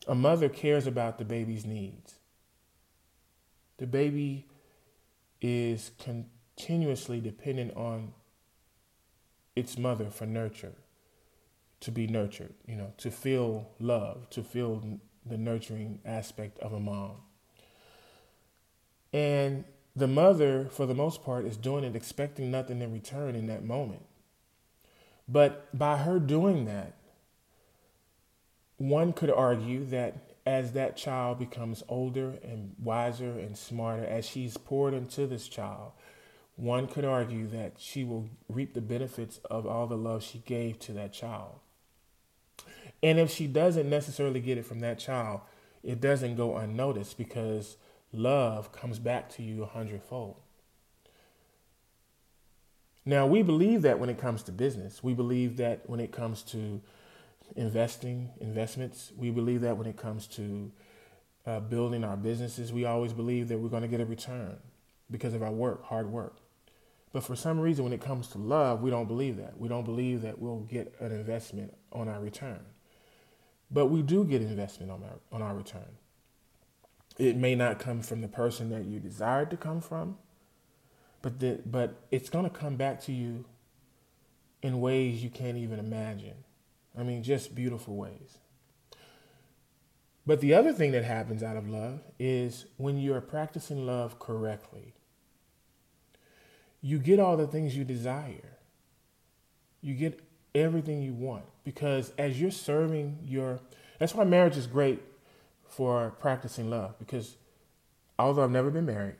a 0.08 0.16
mother 0.16 0.48
cares 0.48 0.88
about 0.88 1.18
the 1.18 1.26
baby's 1.26 1.66
needs. 1.66 2.16
The 3.76 3.88
baby 3.88 4.48
is 5.42 5.92
continuously 6.00 7.20
dependent 7.20 7.76
on 7.76 8.14
its 9.58 9.78
mother 9.78 10.10
for 10.12 10.26
nurture, 10.28 10.76
to 11.80 11.92
be 11.92 12.06
nurtured, 12.08 12.54
you 12.68 12.76
know, 12.76 12.94
to 12.98 13.10
feel 13.10 13.70
love, 13.80 14.30
to 14.30 14.44
feel 14.44 15.00
the 15.26 15.38
nurturing 15.38 16.00
aspect 16.06 16.60
of 16.60 16.74
a 16.74 16.80
mom. 16.80 17.16
And 19.12 19.64
the 19.96 20.08
mother, 20.08 20.68
for 20.70 20.86
the 20.86 20.94
most 20.94 21.24
part, 21.24 21.46
is 21.46 21.58
doing 21.58 21.84
it 21.84 21.96
expecting 21.96 22.52
nothing 22.52 22.82
in 22.82 22.94
return 22.94 23.36
in 23.36 23.48
that 23.48 23.64
moment. 23.64 24.06
But 25.28 25.76
by 25.78 25.98
her 25.98 26.20
doing 26.20 26.66
that, 26.66 26.94
one 28.78 29.12
could 29.12 29.32
argue 29.32 29.84
that 29.86 30.36
as 30.46 30.74
that 30.74 30.96
child 30.96 31.40
becomes 31.40 31.84
older 31.90 32.36
and 32.44 32.76
wiser 32.82 33.32
and 33.32 33.58
smarter, 33.58 34.06
as 34.06 34.26
she's 34.26 34.56
poured 34.56 34.94
into 34.94 35.26
this 35.28 35.48
child, 35.48 35.92
one 36.58 36.88
could 36.88 37.06
argue 37.06 37.48
that 37.48 37.74
she 37.78 38.04
will 38.04 38.30
reap 38.50 38.74
the 38.74 38.82
benefits 38.82 39.40
of 39.50 39.66
all 39.66 39.86
the 39.88 39.96
love 39.96 40.24
she 40.24 40.40
gave 40.40 40.80
to 40.80 40.92
that 40.94 41.14
child. 41.14 41.60
And 43.04 43.20
if 43.20 43.30
she 43.30 43.46
doesn't 43.46 43.88
necessarily 43.88 44.40
get 44.40 44.58
it 44.58 44.66
from 44.66 44.80
that 44.80 44.98
child, 44.98 45.42
it 45.84 46.02
doesn't 46.02 46.36
go 46.36 46.58
unnoticed 46.58 47.18
because 47.18 47.78
love 48.12 48.72
comes 48.72 48.98
back 48.98 49.30
to 49.36 49.44
you 49.44 49.62
a 49.64 49.68
hundredfold. 49.68 50.38
Now, 53.06 53.28
we 53.28 53.44
believe 53.44 53.84
that 53.84 54.00
when 54.00 54.10
it 54.10 54.18
comes 54.18 54.42
to 54.44 54.52
business, 54.52 55.04
we 55.04 55.14
believe 55.14 55.58
that 55.58 55.88
when 55.88 56.00
it 56.00 56.12
comes 56.12 56.42
to 56.44 56.82
investing, 57.56 58.32
investments, 58.42 59.12
we 59.16 59.30
believe 59.30 59.62
that 59.62 59.78
when 59.78 59.88
it 59.88 59.96
comes 59.96 60.26
to 60.28 60.72
uh, 61.46 61.60
building 61.60 62.04
our 62.04 62.18
businesses, 62.18 62.74
we 62.74 62.84
always 62.84 63.14
believe 63.14 63.48
that 63.48 63.60
we're 63.60 63.70
going 63.70 63.84
to 63.84 63.88
get 63.88 64.02
a 64.02 64.06
return 64.06 64.58
because 65.10 65.34
of 65.34 65.42
our 65.42 65.52
work, 65.52 65.86
hard 65.86 66.12
work. 66.12 66.38
But 67.14 67.24
for 67.24 67.36
some 67.36 67.60
reason, 67.60 67.84
when 67.84 67.94
it 67.94 68.02
comes 68.02 68.28
to 68.30 68.38
love, 68.38 68.82
we 68.82 68.92
don't 68.92 69.08
believe 69.08 69.38
that. 69.38 69.60
We 69.60 69.68
don't 69.68 69.86
believe 69.86 70.22
that 70.22 70.40
we'll 70.40 70.60
get 70.60 70.94
an 71.00 71.12
investment 71.12 71.74
on 71.92 72.08
our 72.08 72.20
return. 72.20 72.60
But 73.72 73.88
we 73.88 74.02
do 74.02 74.24
get 74.24 74.42
investment 74.42 74.92
on 74.92 75.04
our, 75.04 75.20
on 75.32 75.42
our 75.42 75.56
return. 75.56 75.98
It 77.18 77.36
may 77.36 77.56
not 77.56 77.80
come 77.80 78.02
from 78.02 78.22
the 78.22 78.28
person 78.28 78.70
that 78.70 78.86
you 78.86 79.00
desired 79.00 79.50
to 79.52 79.58
come 79.58 79.82
from, 79.82 80.18
but 81.22 81.40
the, 81.40 81.60
but 81.66 81.96
it's 82.12 82.30
going 82.30 82.44
to 82.44 82.52
come 82.52 82.76
back 82.76 83.02
to 83.04 83.12
you 83.12 83.46
in 84.62 84.80
ways 84.82 85.24
you 85.24 85.30
can't 85.30 85.58
even 85.58 85.80
imagine. 85.80 86.44
I 86.98 87.04
mean, 87.04 87.24
just 87.24 87.56
beautiful 87.56 87.96
ways. 87.96 88.38
But 90.26 90.42
the 90.42 90.54
other 90.54 90.74
thing 90.74 90.92
that 90.92 91.06
happens 91.06 91.42
out 91.42 91.56
of 91.56 91.70
love 91.70 92.02
is 92.20 92.66
when 92.76 93.00
you're 93.00 93.22
practicing 93.22 93.86
love 93.86 94.20
correctly, 94.20 94.94
you 96.82 97.00
get 97.00 97.20
all 97.20 97.38
the 97.38 97.48
things 97.48 97.76
you 97.76 97.84
desire. 97.84 98.58
You 99.82 99.94
get 99.94 100.20
everything 100.56 101.02
you 101.02 101.14
want 101.14 101.46
because 101.64 102.12
as 102.18 102.40
you're 102.40 102.52
serving 102.52 103.20
your 103.24 103.60
that's 104.00 104.14
why 104.14 104.24
marriage 104.24 104.58
is 104.58 104.68
great 104.68 105.02
for 105.68 106.12
practicing 106.20 106.70
love 106.70 106.98
because 107.00 107.38
although 108.18 108.44
I've 108.44 108.52
never 108.52 108.72
been 108.72 108.86
married, 108.86 109.16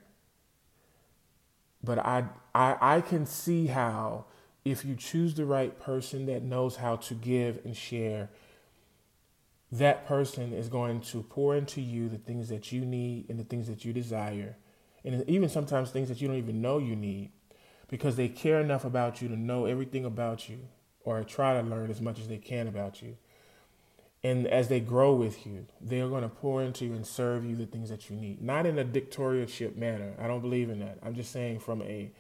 but 1.84 2.00
I, 2.00 2.26
I 2.56 2.78
I 2.82 3.02
can 3.02 3.26
see 3.26 3.68
how 3.68 4.26
if 4.66 4.84
you 4.84 4.96
choose 4.96 5.36
the 5.36 5.46
right 5.46 5.80
person 5.80 6.26
that 6.26 6.44
knows 6.44 6.78
how 6.78 6.98
to 6.98 7.14
give 7.14 7.60
and 7.64 7.76
share, 7.76 8.30
that 9.72 10.06
person 10.06 10.54
is 10.54 10.70
going 10.70 11.02
to 11.02 11.24
pour 11.24 11.56
into 11.56 11.82
you 11.82 12.10
the 12.10 12.18
things 12.18 12.50
that 12.50 12.72
you 12.72 12.86
need 12.86 13.30
and 13.30 13.40
the 13.40 13.44
things 13.44 13.68
that 13.68 13.86
you 13.86 13.94
desire, 13.94 14.58
and 15.06 15.24
even 15.30 15.50
sometimes 15.50 15.90
things 15.90 16.10
that 16.10 16.22
you 16.22 16.28
don't 16.28 16.38
even 16.38 16.62
know 16.62 16.80
you 16.80 16.96
need, 16.96 17.32
because 17.90 18.16
they 18.16 18.28
care 18.28 18.60
enough 18.60 18.86
about 18.86 19.22
you 19.22 19.28
to 19.28 19.36
know 19.36 19.66
everything 19.66 20.06
about 20.06 20.50
you 20.50 20.60
or 21.04 21.24
try 21.24 21.54
to 21.54 21.68
learn 21.68 21.90
as 21.90 22.02
much 22.02 22.20
as 22.20 22.28
they 22.28 22.38
can 22.38 22.68
about 22.68 23.02
you. 23.02 23.18
And 24.24 24.48
as 24.48 24.68
they 24.68 24.80
grow 24.80 25.14
with 25.14 25.46
you, 25.46 25.68
they're 25.80 26.10
going 26.10 26.24
to 26.24 26.30
pour 26.30 26.62
into 26.62 26.86
you 26.86 26.94
and 26.94 27.06
serve 27.06 27.46
you 27.46 27.56
the 27.56 27.66
things 27.66 27.90
that 27.90 28.10
you 28.10 28.16
need. 28.16 28.42
Not 28.42 28.66
in 28.66 28.78
a 28.78 28.84
dictatorship 28.84 29.78
manner. 29.78 30.14
I 30.20 30.28
don't 30.28 30.42
believe 30.42 30.70
in 30.70 30.80
that. 30.80 30.98
I'm 31.02 31.16
just 31.16 31.32
saying 31.32 31.60
from 31.60 31.82
a, 31.84 32.12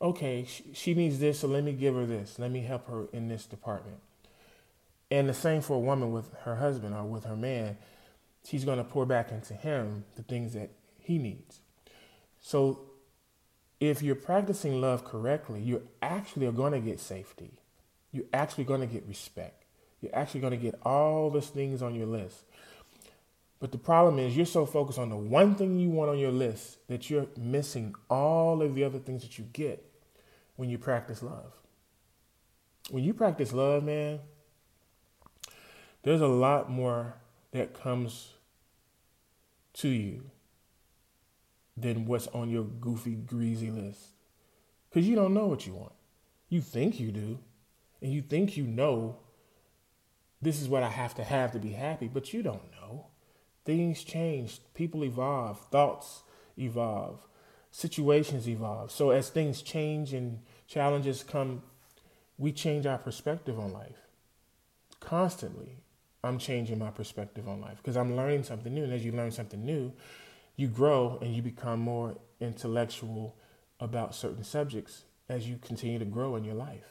okay, 0.00 0.46
she 0.72 0.94
needs 0.94 1.18
this, 1.18 1.40
so 1.40 1.48
let 1.48 1.64
me 1.64 1.72
give 1.72 1.94
her 1.94 2.06
this. 2.06 2.38
Let 2.38 2.50
me 2.50 2.62
help 2.62 2.86
her 2.88 3.08
in 3.12 3.28
this 3.28 3.44
department. 3.46 3.98
And 5.10 5.28
the 5.28 5.34
same 5.34 5.60
for 5.60 5.74
a 5.74 5.80
woman 5.80 6.12
with 6.12 6.32
her 6.44 6.56
husband 6.56 6.94
or 6.94 7.04
with 7.04 7.24
her 7.24 7.36
man. 7.36 7.76
She's 8.46 8.64
going 8.64 8.78
to 8.78 8.84
pour 8.84 9.04
back 9.04 9.30
into 9.30 9.54
him 9.54 10.04
the 10.16 10.22
things 10.22 10.54
that 10.54 10.70
he 10.98 11.18
needs. 11.18 11.60
So 12.40 12.80
if 13.80 14.02
you're 14.02 14.14
practicing 14.14 14.80
love 14.80 15.04
correctly, 15.04 15.60
you 15.60 15.82
actually 16.00 16.46
are 16.46 16.52
going 16.52 16.72
to 16.72 16.80
get 16.80 17.00
safety. 17.00 17.52
You're 18.12 18.24
actually 18.32 18.64
going 18.64 18.80
to 18.80 18.86
get 18.86 19.06
respect 19.06 19.64
you're 20.04 20.14
actually 20.14 20.40
going 20.40 20.50
to 20.50 20.58
get 20.58 20.78
all 20.82 21.30
those 21.30 21.48
things 21.48 21.80
on 21.80 21.94
your 21.94 22.06
list. 22.06 22.44
But 23.58 23.72
the 23.72 23.78
problem 23.78 24.18
is 24.18 24.36
you're 24.36 24.44
so 24.44 24.66
focused 24.66 24.98
on 24.98 25.08
the 25.08 25.16
one 25.16 25.54
thing 25.54 25.78
you 25.78 25.88
want 25.88 26.10
on 26.10 26.18
your 26.18 26.30
list 26.30 26.86
that 26.88 27.08
you're 27.08 27.26
missing 27.38 27.94
all 28.10 28.60
of 28.60 28.74
the 28.74 28.84
other 28.84 28.98
things 28.98 29.22
that 29.22 29.38
you 29.38 29.46
get 29.54 29.82
when 30.56 30.68
you 30.68 30.76
practice 30.76 31.22
love. 31.22 31.54
When 32.90 33.02
you 33.02 33.14
practice 33.14 33.54
love, 33.54 33.82
man, 33.82 34.20
there's 36.02 36.20
a 36.20 36.26
lot 36.26 36.70
more 36.70 37.14
that 37.52 37.72
comes 37.72 38.34
to 39.74 39.88
you 39.88 40.30
than 41.76 42.06
what's 42.06 42.26
on 42.28 42.50
your 42.50 42.64
goofy, 42.64 43.14
greasy 43.14 43.70
list. 43.70 44.00
Because 44.90 45.08
you 45.08 45.16
don't 45.16 45.34
know 45.34 45.46
what 45.46 45.66
you 45.66 45.74
want. 45.74 45.92
You 46.48 46.60
think 46.60 47.00
you 47.00 47.10
do, 47.10 47.38
and 48.00 48.12
you 48.12 48.22
think 48.22 48.56
you 48.56 48.64
know 48.64 49.18
this 50.40 50.60
is 50.60 50.68
what 50.68 50.82
I 50.82 50.90
have 50.90 51.14
to 51.16 51.24
have 51.24 51.52
to 51.52 51.58
be 51.58 51.72
happy, 51.72 52.06
but 52.06 52.32
you 52.32 52.42
don't 52.42 52.70
know. 52.72 53.06
Things 53.64 54.04
change, 54.04 54.60
people 54.74 55.04
evolve, 55.04 55.58
thoughts 55.70 56.22
evolve, 56.58 57.26
situations 57.70 58.48
evolve. 58.48 58.90
So 58.90 59.10
as 59.10 59.30
things 59.30 59.62
change 59.62 60.12
and 60.12 60.40
challenges 60.66 61.24
come, 61.24 61.62
we 62.36 62.52
change 62.52 62.84
our 62.86 62.98
perspective 62.98 63.58
on 63.58 63.72
life. 63.72 63.96
Constantly, 65.00 65.78
I'm 66.22 66.38
changing 66.38 66.78
my 66.78 66.90
perspective 66.90 67.48
on 67.48 67.60
life 67.60 67.78
because 67.78 67.96
I'm 67.96 68.16
learning 68.16 68.44
something 68.44 68.72
new. 68.72 68.84
And 68.84 68.92
as 68.92 69.04
you 69.04 69.12
learn 69.12 69.30
something 69.30 69.64
new, 69.64 69.92
you 70.56 70.68
grow 70.68 71.18
and 71.20 71.34
you 71.34 71.42
become 71.42 71.80
more 71.80 72.16
intellectual 72.40 73.36
about 73.80 74.14
certain 74.14 74.44
subjects 74.44 75.04
as 75.28 75.48
you 75.48 75.56
continue 75.56 75.98
to 75.98 76.04
grow 76.04 76.36
in 76.36 76.44
your 76.44 76.54
life. 76.54 76.84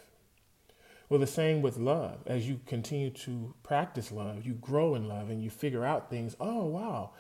Well, 1.10 1.20
the 1.20 1.28
same 1.28 1.62
with 1.62 1.78
love. 1.78 2.20
As 2.26 2.48
you 2.48 2.60
continue 2.66 3.10
to 3.12 3.54
practice 3.64 4.12
love, 4.12 4.46
you 4.46 4.54
grow 4.54 4.96
in 4.96 5.08
love 5.08 5.30
and 5.30 5.44
you 5.44 5.50
figure 5.50 5.86
out 5.86 6.10
things. 6.10 6.36
Oh, 6.40 6.66
wow. 6.66 7.12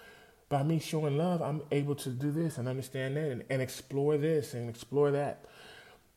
By 0.49 0.63
me 0.63 0.79
showing 0.79 1.17
love, 1.17 1.41
I'm 1.41 1.61
able 1.71 1.95
to 1.95 2.09
do 2.09 2.31
this 2.31 2.57
and 2.57 2.67
understand 2.67 3.17
that 3.17 3.31
and, 3.31 3.43
and 3.49 3.61
explore 3.61 4.17
this 4.17 4.53
and 4.53 4.69
explore 4.69 5.11
that. 5.11 5.45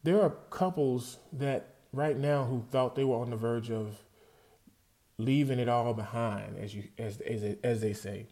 There 0.03 0.23
are 0.23 0.31
couples 0.51 1.19
that 1.33 1.75
right 1.93 2.17
now 2.17 2.45
who 2.45 2.65
thought 2.71 2.95
they 2.95 3.05
were 3.05 3.17
on 3.17 3.31
the 3.31 3.37
verge 3.37 3.71
of 3.71 3.99
leaving 5.19 5.59
it 5.59 5.69
all 5.69 5.95
behind, 5.95 6.59
as 6.59 6.75
you 6.75 6.85
as 6.99 7.21
as, 7.21 7.57
as 7.65 7.81
they 7.81 7.93
say. 7.93 8.27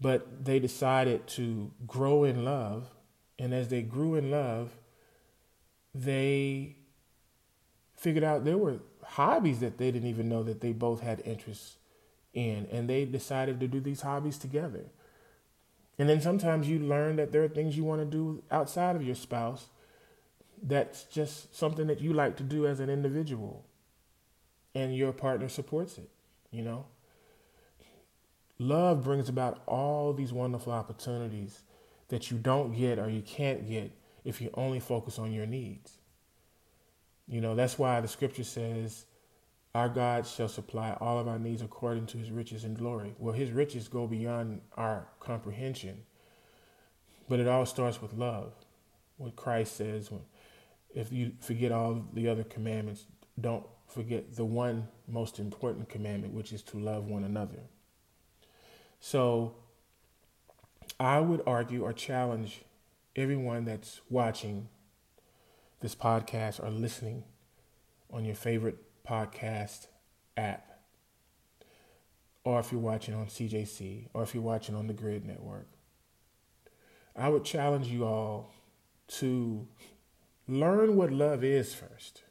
But 0.00 0.44
they 0.44 0.58
decided 0.58 1.26
to 1.28 1.70
grow 1.86 2.24
in 2.24 2.44
love, 2.44 2.88
and 3.38 3.52
as 3.52 3.68
they 3.68 3.82
grew 3.82 4.14
in 4.14 4.30
love, 4.30 4.72
they 5.94 6.76
figured 7.94 8.24
out 8.24 8.44
there 8.44 8.56
were 8.56 8.78
hobbies 9.02 9.60
that 9.60 9.76
they 9.76 9.90
didn't 9.90 10.08
even 10.08 10.28
know 10.28 10.42
that 10.42 10.60
they 10.60 10.72
both 10.72 11.00
had 11.00 11.20
interests 11.26 11.76
in, 12.32 12.66
and 12.70 12.88
they 12.88 13.04
decided 13.04 13.60
to 13.60 13.68
do 13.68 13.80
these 13.80 14.00
hobbies 14.00 14.38
together. 14.38 14.84
And 15.98 16.08
then 16.08 16.22
sometimes 16.22 16.66
you 16.68 16.78
learn 16.78 17.16
that 17.16 17.30
there 17.30 17.42
are 17.44 17.48
things 17.48 17.76
you 17.76 17.84
want 17.84 18.00
to 18.00 18.06
do 18.06 18.42
outside 18.50 18.96
of 18.96 19.02
your 19.02 19.14
spouse 19.14 19.66
that's 20.62 21.04
just 21.04 21.54
something 21.54 21.88
that 21.88 22.00
you 22.00 22.14
like 22.14 22.36
to 22.36 22.42
do 22.42 22.66
as 22.66 22.80
an 22.80 22.88
individual, 22.88 23.66
and 24.74 24.96
your 24.96 25.12
partner 25.12 25.48
supports 25.48 25.98
it, 25.98 26.08
you 26.50 26.62
know? 26.62 26.86
Love 28.60 29.02
brings 29.02 29.30
about 29.30 29.62
all 29.64 30.12
these 30.12 30.34
wonderful 30.34 30.70
opportunities 30.70 31.62
that 32.08 32.30
you 32.30 32.36
don't 32.36 32.76
get 32.76 32.98
or 32.98 33.08
you 33.08 33.22
can't 33.22 33.66
get 33.66 33.90
if 34.22 34.38
you 34.38 34.50
only 34.52 34.78
focus 34.78 35.18
on 35.18 35.32
your 35.32 35.46
needs. 35.46 35.96
You 37.26 37.40
know, 37.40 37.54
that's 37.54 37.78
why 37.78 38.02
the 38.02 38.06
scripture 38.06 38.44
says, 38.44 39.06
Our 39.74 39.88
God 39.88 40.26
shall 40.26 40.46
supply 40.46 40.94
all 41.00 41.18
of 41.18 41.26
our 41.26 41.38
needs 41.38 41.62
according 41.62 42.04
to 42.08 42.18
his 42.18 42.30
riches 42.30 42.64
and 42.64 42.76
glory. 42.76 43.14
Well, 43.18 43.32
his 43.32 43.50
riches 43.50 43.88
go 43.88 44.06
beyond 44.06 44.60
our 44.76 45.06
comprehension. 45.20 46.02
But 47.30 47.40
it 47.40 47.48
all 47.48 47.64
starts 47.64 48.02
with 48.02 48.12
love. 48.12 48.52
What 49.16 49.36
Christ 49.36 49.74
says, 49.74 50.10
if 50.94 51.10
you 51.10 51.32
forget 51.40 51.72
all 51.72 52.04
the 52.12 52.28
other 52.28 52.44
commandments, 52.44 53.06
don't 53.40 53.64
forget 53.86 54.36
the 54.36 54.44
one 54.44 54.86
most 55.08 55.38
important 55.38 55.88
commandment, 55.88 56.34
which 56.34 56.52
is 56.52 56.62
to 56.64 56.78
love 56.78 57.06
one 57.06 57.24
another. 57.24 57.60
So 59.00 59.54
I 61.00 61.20
would 61.20 61.42
argue 61.46 61.82
or 61.82 61.92
challenge 61.94 62.62
everyone 63.16 63.64
that's 63.64 64.00
watching 64.10 64.68
this 65.80 65.94
podcast 65.94 66.62
or 66.62 66.70
listening 66.70 67.24
on 68.12 68.24
your 68.24 68.34
favorite 68.34 68.76
podcast 69.06 69.86
app, 70.36 70.78
or 72.44 72.60
if 72.60 72.70
you're 72.70 72.80
watching 72.80 73.14
on 73.14 73.26
CJC, 73.26 74.08
or 74.12 74.22
if 74.22 74.34
you're 74.34 74.42
watching 74.42 74.74
on 74.74 74.86
the 74.86 74.92
Grid 74.92 75.24
Network, 75.24 75.68
I 77.16 77.28
would 77.28 77.44
challenge 77.44 77.86
you 77.86 78.04
all 78.04 78.52
to 79.08 79.66
learn 80.46 80.96
what 80.96 81.10
love 81.10 81.42
is 81.42 81.74
first. 81.74 82.22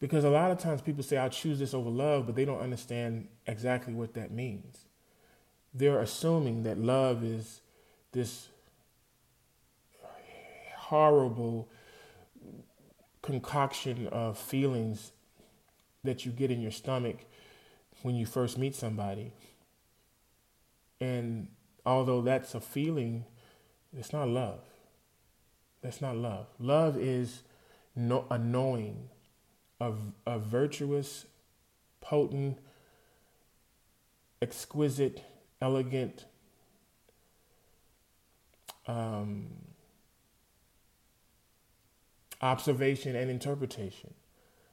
Because 0.00 0.24
a 0.24 0.30
lot 0.30 0.50
of 0.50 0.58
times 0.58 0.80
people 0.80 1.02
say, 1.02 1.16
I'll 1.16 1.28
choose 1.28 1.58
this 1.58 1.74
over 1.74 1.90
love, 1.90 2.26
but 2.26 2.36
they 2.36 2.44
don't 2.44 2.60
understand 2.60 3.28
exactly 3.46 3.94
what 3.94 4.14
that 4.14 4.30
means. 4.30 4.87
They're 5.74 6.00
assuming 6.00 6.62
that 6.64 6.78
love 6.78 7.22
is 7.22 7.60
this 8.12 8.48
horrible 10.76 11.68
concoction 13.22 14.06
of 14.08 14.38
feelings 14.38 15.12
that 16.04 16.24
you 16.24 16.32
get 16.32 16.50
in 16.50 16.60
your 16.60 16.70
stomach 16.70 17.26
when 18.02 18.14
you 18.14 18.24
first 18.24 18.56
meet 18.56 18.74
somebody. 18.74 19.32
And 21.00 21.48
although 21.84 22.22
that's 22.22 22.54
a 22.54 22.60
feeling, 22.60 23.24
it's 23.96 24.12
not 24.12 24.28
love. 24.28 24.60
That's 25.82 26.00
not 26.00 26.16
love. 26.16 26.46
Love 26.58 26.96
is 26.96 27.42
no, 27.94 28.24
a 28.30 28.38
knowing, 28.38 29.10
a, 29.80 29.92
a 30.26 30.38
virtuous, 30.38 31.26
potent, 32.00 32.58
exquisite, 34.40 35.24
elegant, 35.60 36.24
um, 38.86 39.48
observation 42.40 43.16
and 43.16 43.30
interpretation 43.30 44.14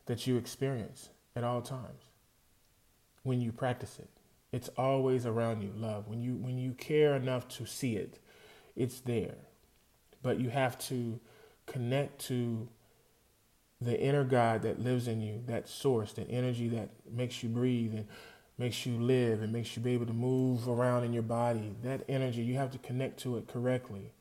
that 0.05 0.27
you 0.27 0.37
experience 0.37 1.09
at 1.35 1.43
all 1.43 1.61
times 1.61 2.03
when 3.23 3.41
you 3.41 3.51
practice 3.51 3.97
it. 3.99 4.09
It's 4.51 4.69
always 4.77 5.25
around 5.25 5.61
you, 5.61 5.71
love. 5.75 6.07
When 6.07 6.21
you 6.21 6.35
when 6.35 6.57
you 6.57 6.71
care 6.73 7.15
enough 7.15 7.47
to 7.49 7.65
see 7.65 7.95
it, 7.97 8.19
it's 8.75 9.01
there. 9.01 9.35
But 10.21 10.39
you 10.39 10.49
have 10.49 10.77
to 10.87 11.19
connect 11.65 12.25
to 12.27 12.69
the 13.81 13.99
inner 13.99 14.23
God 14.23 14.61
that 14.61 14.79
lives 14.79 15.07
in 15.07 15.21
you, 15.21 15.43
that 15.47 15.67
source, 15.67 16.13
that 16.13 16.27
energy 16.29 16.69
that 16.69 16.89
makes 17.11 17.43
you 17.43 17.49
breathe 17.49 17.93
and 17.93 18.07
makes 18.57 18.85
you 18.85 18.97
live 18.97 19.41
and 19.41 19.51
makes 19.51 19.75
you 19.75 19.81
be 19.81 19.93
able 19.93 20.05
to 20.05 20.13
move 20.13 20.67
around 20.67 21.03
in 21.03 21.13
your 21.13 21.23
body. 21.23 21.75
That 21.83 22.03
energy, 22.07 22.41
you 22.41 22.55
have 22.55 22.71
to 22.71 22.77
connect 22.77 23.19
to 23.21 23.37
it 23.37 23.47
correctly 23.47 24.11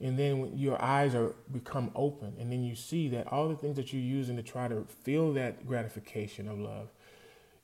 and 0.00 0.18
then 0.18 0.58
your 0.58 0.82
eyes 0.82 1.14
are 1.14 1.32
become 1.52 1.90
open 1.94 2.34
and 2.40 2.50
then 2.50 2.64
you 2.64 2.74
see 2.74 3.08
that 3.08 3.32
all 3.32 3.48
the 3.48 3.54
things 3.54 3.76
that 3.76 3.92
you're 3.92 4.02
using 4.02 4.34
to 4.36 4.42
try 4.42 4.66
to 4.66 4.84
feel 5.04 5.32
that 5.32 5.64
gratification 5.64 6.48
of 6.48 6.58
love 6.58 6.88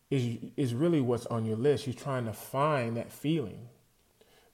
is 0.09 0.39
is 0.57 0.73
really 0.73 1.01
what's 1.01 1.27
on 1.27 1.45
your 1.45 1.57
list 1.57 1.85
you're 1.85 1.95
trying 1.95 2.25
to 2.25 2.33
find 2.33 2.97
that 2.97 3.11
feeling 3.11 3.69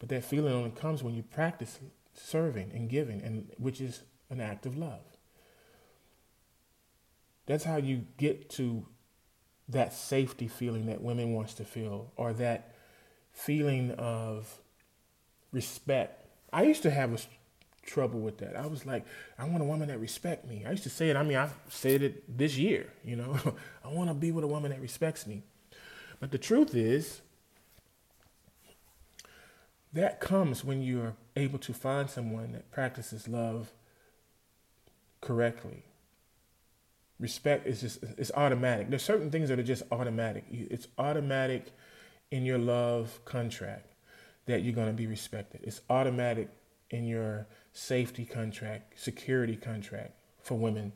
but 0.05 0.09
that 0.09 0.25
feeling 0.25 0.53
only 0.53 0.71
comes 0.71 1.03
when 1.03 1.15
you 1.15 1.23
practice 1.23 1.79
serving 2.15 2.73
and 2.75 2.89
giving, 2.89 3.23
and 3.23 3.51
which 3.57 3.81
is 3.81 4.03
an 4.29 4.41
act 4.41 4.67
of 4.67 4.77
love. 4.77 5.01
That's 7.47 7.65
how 7.65 7.77
you 7.77 8.05
get 8.17 8.51
to 8.51 8.87
that 9.69 9.93
safety 9.93 10.49
feeling 10.49 10.87
that 10.87 11.01
women 11.01 11.33
wants 11.33 11.55
to 11.55 11.65
feel, 11.65 12.13
or 12.17 12.33
that 12.35 12.75
feeling 13.33 13.93
of 13.93 14.59
respect. 15.53 16.27
I 16.53 16.63
used 16.65 16.83
to 16.83 16.91
have 16.91 17.13
a 17.13 17.19
trouble 17.87 18.21
with 18.21 18.39
that. 18.39 18.57
I 18.57 18.67
was 18.67 18.87
like, 18.87 19.05
I 19.39 19.45
want 19.45 19.63
a 19.63 19.67
woman 19.67 19.89
that 19.89 19.99
respect 19.99 20.47
me. 20.47 20.65
I 20.67 20.71
used 20.71 20.83
to 20.85 20.91
say 20.91 21.11
it. 21.11 21.17
I 21.17 21.23
mean, 21.23 21.37
I 21.37 21.49
said 21.69 22.03
it 22.03 22.39
this 22.39 22.57
year. 22.57 22.93
You 23.05 23.17
know, 23.17 23.39
I 23.85 23.89
want 23.89 24.09
to 24.09 24.15
be 24.15 24.33
with 24.33 24.45
a 24.45 24.49
woman 24.49 24.71
that 24.71 24.81
respects 24.81 25.27
me. 25.27 25.43
But 26.21 26.31
the 26.31 26.39
truth 26.39 26.75
is, 26.75 27.21
that 29.93 30.21
comes 30.21 30.65
when 30.65 30.83
you're 30.83 31.15
able 31.37 31.59
to 31.61 31.73
find 31.73 32.09
someone 32.09 32.53
that 32.53 32.71
practices 32.73 33.29
love 33.29 33.73
correctly. 35.21 35.85
Respect 37.21 37.67
is 37.67 37.81
just 37.81 38.03
it's 38.19 38.33
automatic. 38.35 38.91
There's 38.91 39.03
certain 39.03 39.31
things 39.31 39.49
that 39.49 39.59
are 39.59 39.65
just 39.65 39.85
automatic. 39.93 40.45
It's 40.51 40.89
automatic 40.99 41.73
in 42.31 42.45
your 42.45 42.59
love 42.59 43.21
contract 43.25 43.93
that 44.47 44.63
you're 44.63 44.75
going 44.75 44.89
to 44.89 44.93
be 44.93 45.07
respected. 45.07 45.61
It's 45.63 45.81
automatic 45.89 46.49
in 46.91 47.07
your 47.07 47.47
safety 47.73 48.25
contract, 48.25 49.01
security 49.01 49.57
contract 49.57 50.13
for 50.43 50.59
women 50.59 50.93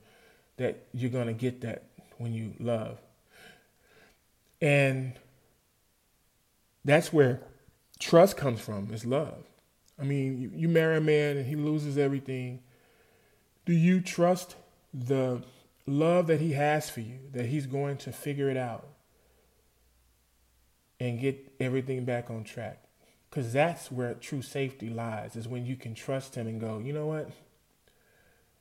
that 0.57 0.87
you're 0.93 1.11
going 1.11 1.29
to 1.29 1.33
get 1.33 1.61
that 1.63 1.85
when 2.19 2.33
you 2.33 2.55
love. 2.59 2.99
And 4.61 5.13
that's 6.85 7.13
where 7.13 7.41
trust 7.99 8.37
comes 8.37 8.61
from, 8.61 8.93
is 8.93 9.07
love. 9.07 9.45
I 10.01 10.05
mean, 10.05 10.41
you, 10.41 10.51
you 10.55 10.69
marry 10.69 10.97
a 10.97 11.01
man 11.01 11.37
and 11.37 11.47
he 11.47 11.57
loses 11.57 11.99
everything. 11.99 12.61
Do 13.67 13.73
you 13.73 14.01
trust 14.01 14.57
the 14.93 15.43
love 15.88 16.27
that 16.27 16.40
he 16.40 16.53
has 16.53 16.90
for 16.90 17.01
you, 17.01 17.18
that 17.33 17.46
he's 17.46 17.66
going 17.66 17.96
to 17.98 18.12
figure 18.12 18.51
it 18.51 18.57
out 18.57 18.87
and 21.01 21.20
get 21.20 21.53
everything 21.59 22.05
back 22.05 22.31
on 22.31 22.44
track? 22.44 22.85
Because 23.31 23.53
that's 23.53 23.90
where 23.92 24.14
true 24.14 24.42
safety 24.42 24.88
lies, 24.88 25.37
is 25.37 25.46
when 25.46 25.66
you 25.66 25.77
can 25.77 25.94
trust 25.94 26.35
him 26.35 26.46
and 26.46 26.61
go, 26.61 26.79
you 26.79 26.92
know 26.92 27.07
what? 27.07 27.31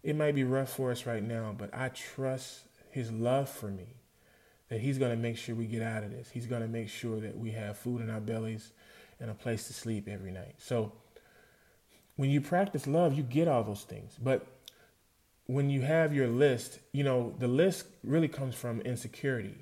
It 0.03 0.15
might 0.15 0.35
be 0.35 0.43
rough 0.43 0.73
for 0.73 0.91
us 0.91 1.05
right 1.05 1.23
now, 1.23 1.55
but 1.57 1.73
I 1.73 1.89
trust 1.89 2.61
his 2.91 3.11
love 3.11 3.49
for 3.49 3.67
me, 3.67 3.95
that 4.69 4.81
he's 4.81 4.97
going 4.97 5.11
to 5.11 5.17
make 5.17 5.37
sure 5.37 5.55
we 5.55 5.65
get 5.65 5.81
out 5.81 6.03
of 6.03 6.11
this. 6.11 6.29
He's 6.29 6.45
going 6.45 6.61
to 6.61 6.67
make 6.67 6.89
sure 6.89 7.19
that 7.19 7.37
we 7.37 7.51
have 7.51 7.77
food 7.77 8.01
in 8.01 8.09
our 8.09 8.19
bellies 8.19 8.71
and 9.19 9.31
a 9.31 9.33
place 9.33 9.67
to 9.67 9.73
sleep 9.73 10.07
every 10.07 10.31
night. 10.31 10.55
So 10.57 10.91
when 12.15 12.29
you 12.29 12.41
practice 12.41 12.87
love, 12.87 13.13
you 13.13 13.23
get 13.23 13.47
all 13.47 13.63
those 13.63 13.83
things. 13.83 14.17
But 14.21 14.45
when 15.47 15.69
you 15.69 15.81
have 15.81 16.13
your 16.13 16.27
list, 16.27 16.79
you 16.91 17.03
know, 17.03 17.33
the 17.39 17.47
list 17.47 17.88
really 18.03 18.27
comes 18.27 18.53
from 18.53 18.81
insecurity. 18.81 19.55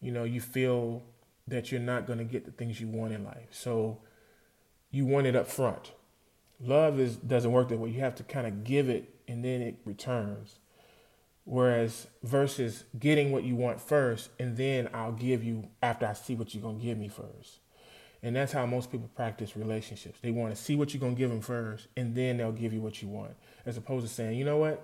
You 0.00 0.12
know, 0.12 0.24
you 0.24 0.40
feel 0.40 1.02
that 1.48 1.72
you're 1.72 1.80
not 1.80 2.06
going 2.06 2.18
to 2.18 2.24
get 2.24 2.44
the 2.44 2.50
things 2.50 2.80
you 2.80 2.86
want 2.86 3.12
in 3.12 3.24
life. 3.24 3.48
So 3.50 3.98
you 4.90 5.06
want 5.06 5.26
it 5.26 5.34
up 5.34 5.48
front. 5.48 5.92
Love 6.60 7.00
is 7.00 7.16
doesn't 7.16 7.50
work 7.50 7.68
that 7.70 7.78
way. 7.78 7.90
You 7.90 8.00
have 8.00 8.14
to 8.16 8.22
kind 8.22 8.46
of 8.46 8.62
give 8.64 8.88
it 8.88 9.14
and 9.26 9.44
then 9.44 9.62
it 9.62 9.78
returns. 9.84 10.58
Whereas 11.44 12.06
versus 12.22 12.84
getting 12.98 13.32
what 13.32 13.44
you 13.44 13.56
want 13.56 13.80
first 13.80 14.30
and 14.38 14.56
then 14.56 14.88
I'll 14.94 15.12
give 15.12 15.42
you 15.42 15.68
after 15.82 16.06
I 16.06 16.12
see 16.12 16.34
what 16.34 16.54
you're 16.54 16.62
going 16.62 16.78
to 16.78 16.84
give 16.84 16.98
me 16.98 17.08
first. 17.08 17.58
And 18.24 18.34
that's 18.34 18.52
how 18.52 18.64
most 18.64 18.90
people 18.90 19.10
practice 19.14 19.54
relationships. 19.54 20.18
They 20.22 20.30
want 20.30 20.56
to 20.56 20.60
see 20.60 20.76
what 20.76 20.94
you're 20.94 21.00
going 21.00 21.14
to 21.14 21.18
give 21.18 21.28
them 21.28 21.42
first 21.42 21.88
and 21.94 22.14
then 22.14 22.38
they'll 22.38 22.52
give 22.52 22.72
you 22.72 22.80
what 22.80 23.02
you 23.02 23.08
want. 23.08 23.36
As 23.66 23.76
opposed 23.76 24.06
to 24.06 24.12
saying, 24.12 24.38
"You 24.38 24.46
know 24.46 24.56
what? 24.56 24.82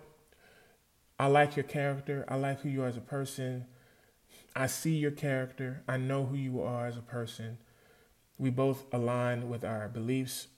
I 1.19 1.27
like 1.27 1.57
your 1.57 1.65
character. 1.65 2.27
I 2.29 2.37
like 2.37 2.61
who 2.61 2.69
you 2.69 2.83
are 2.83 2.89
as 2.89 2.99
a 2.99 3.01
person. 3.01 3.65
I 4.55 4.67
see 4.67 4.95
your 4.95 5.11
character. 5.11 5.83
I 5.89 5.97
know 5.97 6.27
who 6.27 6.37
you 6.37 6.63
are 6.63 6.87
as 6.87 6.99
a 6.99 7.03
person. 7.03 7.57
We 8.39 8.51
both 8.51 8.85
align 8.93 9.49
with 9.49 9.65
our 9.65 9.89
beliefs. 9.89 10.49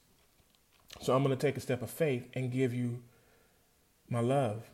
So 1.01 1.15
I'm 1.15 1.23
going 1.23 1.37
to 1.37 1.41
take 1.41 1.57
a 1.57 1.61
step 1.61 1.83
of 1.83 1.91
faith 1.91 2.29
and 2.35 2.51
give 2.51 2.75
you 2.75 3.03
my 4.09 4.21
love. 4.21 4.71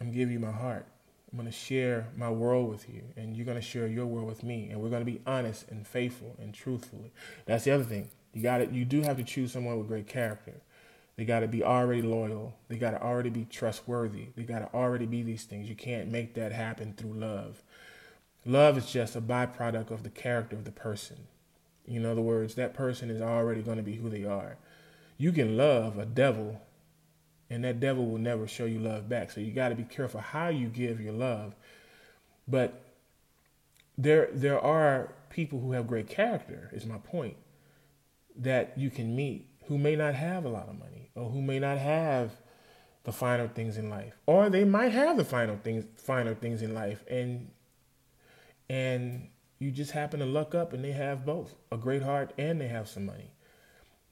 I'm 0.00 0.12
give 0.12 0.30
you 0.30 0.38
my 0.38 0.52
heart. 0.52 0.86
I'm 1.30 1.38
going 1.38 1.50
to 1.50 1.56
share 1.56 2.08
my 2.16 2.30
world 2.30 2.70
with 2.70 2.88
you, 2.88 3.02
and 3.16 3.36
you're 3.36 3.44
going 3.44 3.58
to 3.58 3.62
share 3.62 3.86
your 3.86 4.06
world 4.06 4.26
with 4.26 4.42
me, 4.42 4.68
and 4.70 4.80
we're 4.80 4.88
going 4.88 5.04
to 5.04 5.10
be 5.10 5.20
honest 5.26 5.68
and 5.68 5.86
faithful 5.86 6.36
and 6.40 6.54
truthfully. 6.54 7.12
That's 7.44 7.64
the 7.64 7.72
other 7.72 7.84
thing. 7.84 8.08
You 8.32 8.42
got 8.42 8.60
it. 8.62 8.70
You 8.70 8.84
do 8.84 9.02
have 9.02 9.18
to 9.18 9.24
choose 9.24 9.52
someone 9.52 9.78
with 9.78 9.88
great 9.88 10.06
character. 10.06 10.54
They 11.16 11.24
got 11.24 11.40
to 11.40 11.48
be 11.48 11.64
already 11.64 12.00
loyal. 12.00 12.54
They 12.68 12.76
got 12.76 12.92
to 12.92 13.02
already 13.02 13.30
be 13.30 13.44
trustworthy. 13.44 14.28
They 14.36 14.44
got 14.44 14.60
to 14.60 14.72
already 14.72 15.04
be 15.04 15.22
these 15.22 15.44
things. 15.44 15.68
You 15.68 15.74
can't 15.74 16.10
make 16.10 16.34
that 16.34 16.52
happen 16.52 16.94
through 16.96 17.14
love. 17.14 17.62
Love 18.46 18.78
is 18.78 18.90
just 18.90 19.16
a 19.16 19.20
byproduct 19.20 19.90
of 19.90 20.04
the 20.04 20.10
character 20.10 20.56
of 20.56 20.64
the 20.64 20.70
person. 20.70 21.26
In 21.86 22.06
other 22.06 22.20
words, 22.20 22.54
that 22.54 22.72
person 22.72 23.10
is 23.10 23.20
already 23.20 23.62
going 23.62 23.78
to 23.78 23.82
be 23.82 23.96
who 23.96 24.08
they 24.08 24.24
are. 24.24 24.56
You 25.16 25.32
can 25.32 25.56
love 25.56 25.98
a 25.98 26.06
devil, 26.06 26.62
and 27.50 27.64
that 27.64 27.80
devil 27.80 28.06
will 28.06 28.18
never 28.18 28.46
show 28.46 28.64
you 28.64 28.78
love 28.78 29.08
back. 29.08 29.30
So 29.30 29.40
you 29.40 29.52
got 29.52 29.70
to 29.70 29.74
be 29.74 29.84
careful 29.84 30.20
how 30.20 30.48
you 30.48 30.68
give 30.68 31.00
your 31.00 31.12
love. 31.14 31.54
But 32.46 32.82
there, 33.96 34.28
there 34.32 34.60
are 34.60 35.12
people 35.30 35.60
who 35.60 35.72
have 35.72 35.86
great 35.86 36.08
character. 36.08 36.70
Is 36.72 36.86
my 36.86 36.98
point 36.98 37.36
that 38.36 38.76
you 38.76 38.90
can 38.90 39.16
meet 39.16 39.46
who 39.66 39.78
may 39.78 39.96
not 39.96 40.14
have 40.14 40.44
a 40.44 40.48
lot 40.48 40.68
of 40.68 40.78
money 40.78 41.10
or 41.14 41.28
who 41.30 41.42
may 41.42 41.58
not 41.58 41.78
have 41.78 42.32
the 43.04 43.12
finer 43.12 43.48
things 43.48 43.78
in 43.78 43.88
life, 43.88 44.18
or 44.26 44.50
they 44.50 44.64
might 44.64 44.92
have 44.92 45.16
the 45.16 45.24
final 45.24 45.56
things, 45.56 45.86
finer 45.96 46.34
things 46.34 46.60
in 46.60 46.74
life, 46.74 47.04
and 47.08 47.50
and 48.68 49.28
you 49.58 49.70
just 49.70 49.92
happen 49.92 50.20
to 50.20 50.26
luck 50.26 50.54
up 50.54 50.72
and 50.72 50.84
they 50.84 50.92
have 50.92 51.24
both 51.24 51.54
a 51.72 51.76
great 51.76 52.02
heart 52.02 52.32
and 52.36 52.60
they 52.60 52.68
have 52.68 52.86
some 52.86 53.06
money. 53.06 53.30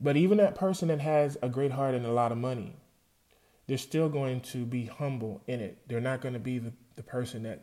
But 0.01 0.17
even 0.17 0.39
that 0.39 0.55
person 0.55 0.89
that 0.89 1.01
has 1.01 1.37
a 1.43 1.49
great 1.49 1.73
heart 1.73 1.95
and 1.95 2.07
a 2.07 2.13
lot 2.13 2.33
of 2.33 2.39
money, 2.39 2.77
they're 3.67 3.79
still 3.79 4.09
going 4.09 4.41
to 4.41 4.65
be 4.65 4.87
humble 4.87 5.43
in 5.47 5.61
it. 5.61 5.79
They're 5.89 6.01
not 6.01 6.21
going 6.21 6.35
to 6.35 6.41
be 6.41 6.59
the, 6.59 6.73
the 6.95 7.03
person 7.03 7.43
that 7.45 7.63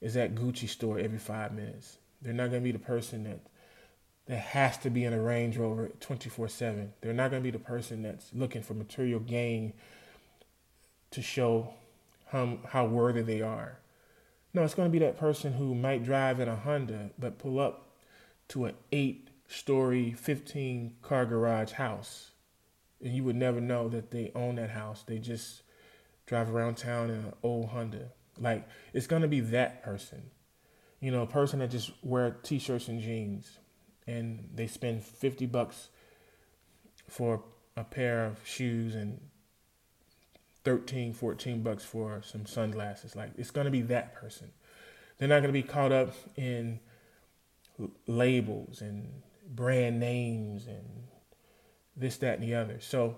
is 0.00 0.16
at 0.16 0.34
Gucci 0.34 0.68
store 0.68 0.98
every 0.98 1.18
five 1.18 1.52
minutes. 1.52 1.98
They're 2.22 2.32
not 2.32 2.50
going 2.50 2.62
to 2.62 2.64
be 2.64 2.72
the 2.72 2.78
person 2.78 3.24
that 3.24 3.40
that 4.26 4.38
has 4.38 4.78
to 4.78 4.88
be 4.88 5.04
in 5.04 5.12
a 5.12 5.20
Range 5.20 5.56
Rover 5.58 5.90
24/7. 6.00 6.88
They're 7.02 7.12
not 7.12 7.30
going 7.30 7.42
to 7.42 7.44
be 7.44 7.50
the 7.50 7.62
person 7.62 8.02
that's 8.02 8.30
looking 8.32 8.62
for 8.62 8.72
material 8.72 9.20
gain 9.20 9.74
to 11.10 11.20
show 11.20 11.74
how 12.30 12.58
how 12.68 12.86
worthy 12.86 13.22
they 13.22 13.42
are. 13.42 13.78
No, 14.54 14.62
it's 14.62 14.74
going 14.74 14.88
to 14.88 14.92
be 14.92 15.04
that 15.04 15.18
person 15.18 15.54
who 15.54 15.74
might 15.74 16.04
drive 16.04 16.40
in 16.40 16.48
a 16.48 16.56
Honda 16.56 17.10
but 17.18 17.38
pull 17.38 17.58
up 17.58 17.90
to 18.48 18.66
an 18.66 18.74
eight 18.92 19.28
story, 19.48 20.12
15 20.12 20.94
car 21.02 21.26
garage 21.26 21.72
house. 21.72 22.30
And 23.04 23.14
you 23.14 23.22
would 23.22 23.36
never 23.36 23.60
know 23.60 23.88
that 23.90 24.10
they 24.10 24.32
own 24.34 24.56
that 24.56 24.70
house. 24.70 25.04
They 25.06 25.18
just 25.18 25.62
drive 26.26 26.52
around 26.52 26.76
town 26.76 27.10
in 27.10 27.16
an 27.16 27.32
old 27.42 27.68
Honda. 27.68 28.10
Like, 28.40 28.66
it's 28.92 29.06
to 29.22 29.28
be 29.28 29.40
that 29.40 29.84
person. 29.84 30.30
You 31.00 31.12
know, 31.12 31.22
a 31.22 31.26
person 31.26 31.60
that 31.60 31.70
just 31.70 31.92
wear 32.02 32.36
t-shirts 32.42 32.88
and 32.88 33.00
jeans 33.00 33.58
and 34.06 34.48
they 34.54 34.66
spend 34.66 35.02
50 35.02 35.46
bucks 35.46 35.88
for 37.08 37.42
a 37.76 37.84
pair 37.84 38.24
of 38.26 38.38
shoes 38.46 38.94
and 38.94 39.20
13, 40.64 41.12
14 41.12 41.62
bucks 41.62 41.84
for 41.84 42.22
some 42.22 42.46
sunglasses. 42.46 43.14
Like 43.14 43.30
it's 43.36 43.50
to 43.66 43.70
be 43.70 43.82
that 43.82 44.14
person. 44.14 44.50
They're 45.18 45.28
not 45.28 45.40
to 45.52 45.52
be 45.52 45.62
caught 45.62 45.92
up 45.92 46.14
in 46.36 46.80
labels 48.06 48.80
and 48.80 49.22
brand 49.48 50.00
names 50.00 50.66
and 50.66 50.86
this, 51.96 52.16
that, 52.18 52.38
and 52.38 52.48
the 52.48 52.54
other. 52.54 52.78
So 52.80 53.16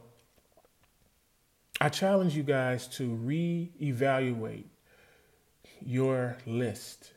I 1.80 1.88
challenge 1.88 2.36
you 2.36 2.42
guys 2.42 2.86
to 2.88 3.08
reevaluate 3.08 4.64
your 5.84 6.38
list 6.46 7.12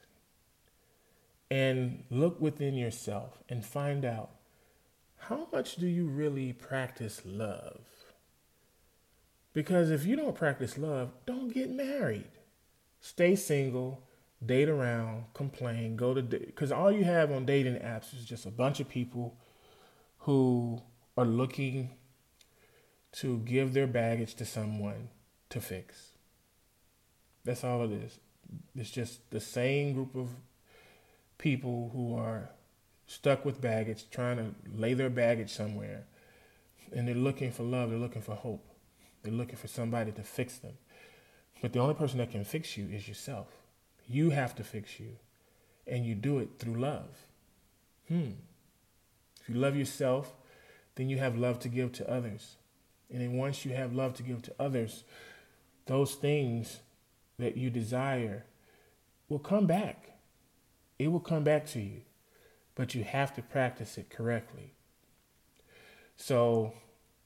and 1.50 2.04
look 2.10 2.40
within 2.40 2.76
yourself 2.76 3.40
and 3.50 3.66
find 3.66 4.06
out 4.06 4.32
how 5.18 5.48
much 5.52 5.76
do 5.76 5.88
you 5.88 6.08
really 6.08 6.54
practice 6.54 7.22
love? 7.26 7.82
Because 9.54 9.90
if 9.92 10.06
you 10.06 10.16
don't 10.16 10.36
practice 10.36 10.78
love, 10.78 11.12
don't 11.26 11.54
get 11.54 11.70
married. 11.70 12.30
Stay 13.02 13.36
single, 13.36 14.04
date 14.46 14.70
around, 14.70 15.26
complain, 15.34 15.96
go 15.96 16.14
to 16.14 16.22
because 16.22 16.72
all 16.72 16.92
you 16.92 17.04
have 17.04 17.32
on 17.32 17.46
dating 17.46 17.76
apps 17.76 18.14
is 18.14 18.26
just 18.26 18.46
a 18.46 18.52
bunch 18.52 18.80
of 18.80 18.88
people 18.88 19.36
who 20.20 20.82
are 21.20 21.26
looking 21.26 21.92
to 23.12 23.40
give 23.40 23.74
their 23.74 23.88
baggage 23.88 24.36
to 24.36 24.46
someone 24.46 25.10
to 25.50 25.60
fix. 25.60 26.10
That's 27.44 27.64
all 27.64 27.84
it 27.84 27.92
is. 27.92 28.20
It's 28.76 28.92
just 28.92 29.30
the 29.32 29.40
same 29.40 29.94
group 29.94 30.16
of 30.16 30.30
people 31.38 31.92
who 31.94 32.16
are 32.16 32.50
stuck 33.08 33.46
with 33.46 33.60
baggage, 33.60 34.06
trying 34.12 34.38
to 34.38 34.56
lay 34.76 34.94
their 34.94 35.10
baggage 35.10 35.52
somewhere 35.52 36.04
and 36.92 37.08
they're 37.08 37.16
looking 37.16 37.52
for 37.52 37.64
love, 37.64 37.90
they're 37.90 38.00
looking 38.00 38.22
for 38.22 38.36
hope. 38.36 38.66
They're 39.24 39.34
looking 39.34 39.58
for 39.58 39.68
somebody 39.68 40.12
to 40.12 40.24
fix 40.24 40.58
them. 40.58 40.74
But 41.62 41.74
the 41.74 41.80
only 41.80 41.94
person 41.94 42.20
that 42.20 42.32
can 42.32 42.46
fix 42.46 42.78
you 42.78 42.88
is 42.88 43.08
yourself. 43.08 43.48
You 44.08 44.30
have 44.30 44.56
to 44.56 44.64
fix 44.64 45.00
you. 45.00 45.18
And 45.86 46.06
you 46.06 46.16
do 46.16 46.40
it 46.40 46.50
through 46.58 46.76
love. 46.76 47.10
Hmm. 48.08 48.32
If 49.42 49.50
you 49.50 49.56
love 49.56 49.76
yourself, 49.76 50.34
then 50.96 51.10
you 51.10 51.18
have 51.18 51.38
love 51.38 51.60
to 51.60 51.70
give 51.70 51.92
to 51.94 52.12
others. 52.12 52.58
And 53.10 53.22
then 53.22 53.34
once 53.34 53.66
you 53.66 53.74
have 53.74 53.94
love 53.94 54.14
to 54.16 54.24
give 54.24 54.42
to 54.44 54.56
others, 54.60 55.04
those 55.86 56.16
things 56.16 56.80
that 57.38 57.58
you 57.58 57.70
desire 57.70 58.46
will 59.30 59.40
come 59.40 59.66
back. 59.66 60.20
It 61.00 61.08
will 61.08 61.20
come 61.20 61.44
back 61.44 61.66
to 61.68 61.80
you. 61.80 62.02
But 62.76 62.96
you 62.96 63.04
have 63.04 63.34
to 63.36 63.42
practice 63.42 63.98
it 63.98 64.10
correctly. 64.10 64.74
So 66.16 66.74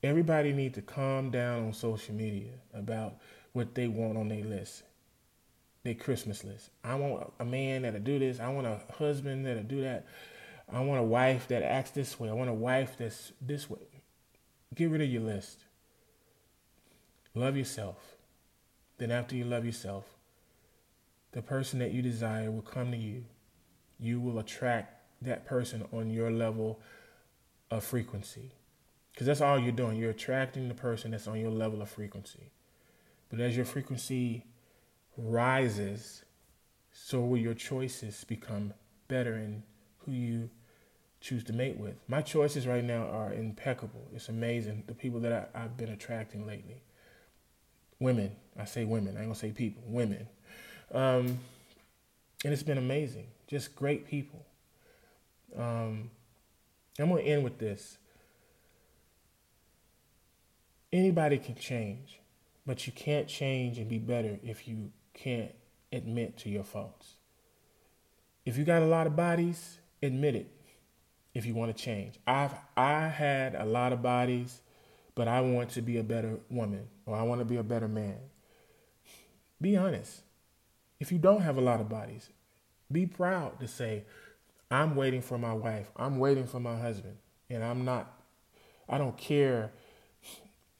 everybody 0.01 0.53
needs 0.53 0.75
to 0.75 0.81
calm 0.81 1.31
down 1.31 1.65
on 1.65 1.73
social 1.73 2.13
media 2.13 2.51
about 2.73 3.15
what 3.53 3.75
they 3.75 3.87
want 3.87 4.17
on 4.17 4.29
their 4.29 4.43
list, 4.43 4.83
their 5.83 5.95
Christmas 5.95 6.43
list. 6.43 6.69
I 6.83 6.95
want 6.95 7.33
a 7.39 7.45
man 7.45 7.83
that'll 7.83 7.99
do 7.99 8.19
this. 8.19 8.39
I 8.39 8.49
want 8.49 8.67
a 8.67 8.79
husband 8.93 9.45
that'll 9.45 9.63
do 9.63 9.81
that. 9.81 10.05
I 10.71 10.79
want 10.81 10.99
a 10.99 11.03
wife 11.03 11.47
that 11.49 11.63
acts 11.63 11.91
this 11.91 12.19
way. 12.19 12.29
I 12.29 12.33
want 12.33 12.49
a 12.49 12.53
wife 12.53 12.95
that's 12.97 13.31
this 13.41 13.69
way. 13.69 14.01
Get 14.73 14.89
rid 14.89 15.01
of 15.01 15.09
your 15.09 15.21
list. 15.21 15.65
Love 17.35 17.57
yourself. 17.57 18.15
Then, 18.97 19.11
after 19.11 19.35
you 19.35 19.43
love 19.43 19.65
yourself, 19.65 20.05
the 21.31 21.41
person 21.41 21.79
that 21.79 21.91
you 21.91 22.01
desire 22.01 22.49
will 22.49 22.61
come 22.61 22.91
to 22.91 22.97
you. 22.97 23.25
You 23.99 24.19
will 24.19 24.39
attract 24.39 25.01
that 25.21 25.45
person 25.45 25.85
on 25.91 26.09
your 26.09 26.31
level 26.31 26.79
of 27.71 27.83
frequency. 27.83 28.51
Because 29.11 29.27
that's 29.27 29.41
all 29.41 29.59
you're 29.59 29.71
doing. 29.71 29.97
You're 29.97 30.11
attracting 30.11 30.67
the 30.67 30.73
person 30.73 31.11
that's 31.11 31.27
on 31.27 31.39
your 31.39 31.51
level 31.51 31.81
of 31.81 31.89
frequency. 31.89 32.51
But 33.29 33.39
as 33.39 33.55
your 33.55 33.65
frequency 33.65 34.45
rises, 35.17 36.23
so 36.91 37.21
will 37.21 37.37
your 37.37 37.53
choices 37.53 38.23
become 38.23 38.73
better 39.07 39.35
in 39.35 39.63
who 40.05 40.11
you 40.11 40.49
choose 41.21 41.43
to 41.45 41.53
mate 41.53 41.77
with. 41.77 41.95
My 42.07 42.21
choices 42.21 42.67
right 42.67 42.83
now 42.83 43.07
are 43.07 43.33
impeccable. 43.33 44.07
It's 44.13 44.29
amazing. 44.29 44.83
The 44.87 44.93
people 44.93 45.19
that 45.21 45.51
I, 45.53 45.59
have 45.59 45.77
been 45.77 45.89
attracting 45.89 46.45
lately. 46.45 46.83
Women. 47.99 48.31
I 48.59 48.65
say 48.65 48.83
women. 48.83 49.15
I 49.15 49.19
ain't 49.19 49.29
gonna 49.29 49.35
say 49.35 49.51
people. 49.51 49.83
Women. 49.85 50.27
Um, 50.91 51.39
and 52.43 52.53
it's 52.53 52.63
been 52.63 52.77
amazing. 52.77 53.27
Just 53.47 53.75
great 53.75 54.07
people. 54.07 54.45
Um, 55.57 56.11
I'm 56.99 57.09
gonna 57.09 57.21
end 57.21 57.43
with 57.43 57.57
this. 57.57 57.97
Anybody 60.91 61.37
can 61.37 61.55
change. 61.55 62.19
But 62.65 62.87
you 62.87 62.93
can't 62.93 63.27
change 63.27 63.77
and 63.77 63.89
be 63.89 63.97
better 63.97 64.39
if 64.43 64.67
you 64.67 64.91
can't 65.13 65.51
admit 65.91 66.37
to 66.39 66.49
your 66.49 66.63
faults. 66.63 67.15
If 68.45 68.57
you 68.57 68.63
got 68.63 68.81
a 68.81 68.85
lot 68.85 69.07
of 69.07 69.15
bodies, 69.15 69.79
admit 70.03 70.35
it 70.35 70.51
if 71.33 71.45
you 71.45 71.55
want 71.55 71.75
to 71.75 71.83
change. 71.83 72.19
I've 72.27 72.53
I 72.77 73.07
had 73.07 73.55
a 73.55 73.65
lot 73.65 73.93
of 73.93 74.01
bodies, 74.01 74.61
but 75.15 75.27
I 75.27 75.41
want 75.41 75.71
to 75.71 75.81
be 75.81 75.97
a 75.97 76.03
better 76.03 76.39
woman 76.49 76.87
or 77.05 77.15
I 77.15 77.23
want 77.23 77.41
to 77.41 77.45
be 77.45 77.57
a 77.57 77.63
better 77.63 77.87
man. 77.87 78.17
Be 79.61 79.77
honest. 79.77 80.21
If 80.99 81.11
you 81.11 81.17
don't 81.17 81.41
have 81.41 81.57
a 81.57 81.61
lot 81.61 81.81
of 81.81 81.89
bodies, 81.89 82.29
be 82.91 83.05
proud 83.05 83.59
to 83.59 83.67
say, 83.67 84.05
I'm 84.71 84.95
waiting 84.95 85.21
for 85.21 85.37
my 85.37 85.53
wife. 85.53 85.91
I'm 85.97 86.17
waiting 86.17 86.45
for 86.45 86.59
my 86.59 86.77
husband. 86.77 87.17
And 87.49 87.63
I'm 87.63 87.83
not 87.83 88.23
I 88.87 88.97
don't 88.97 89.17
care 89.17 89.71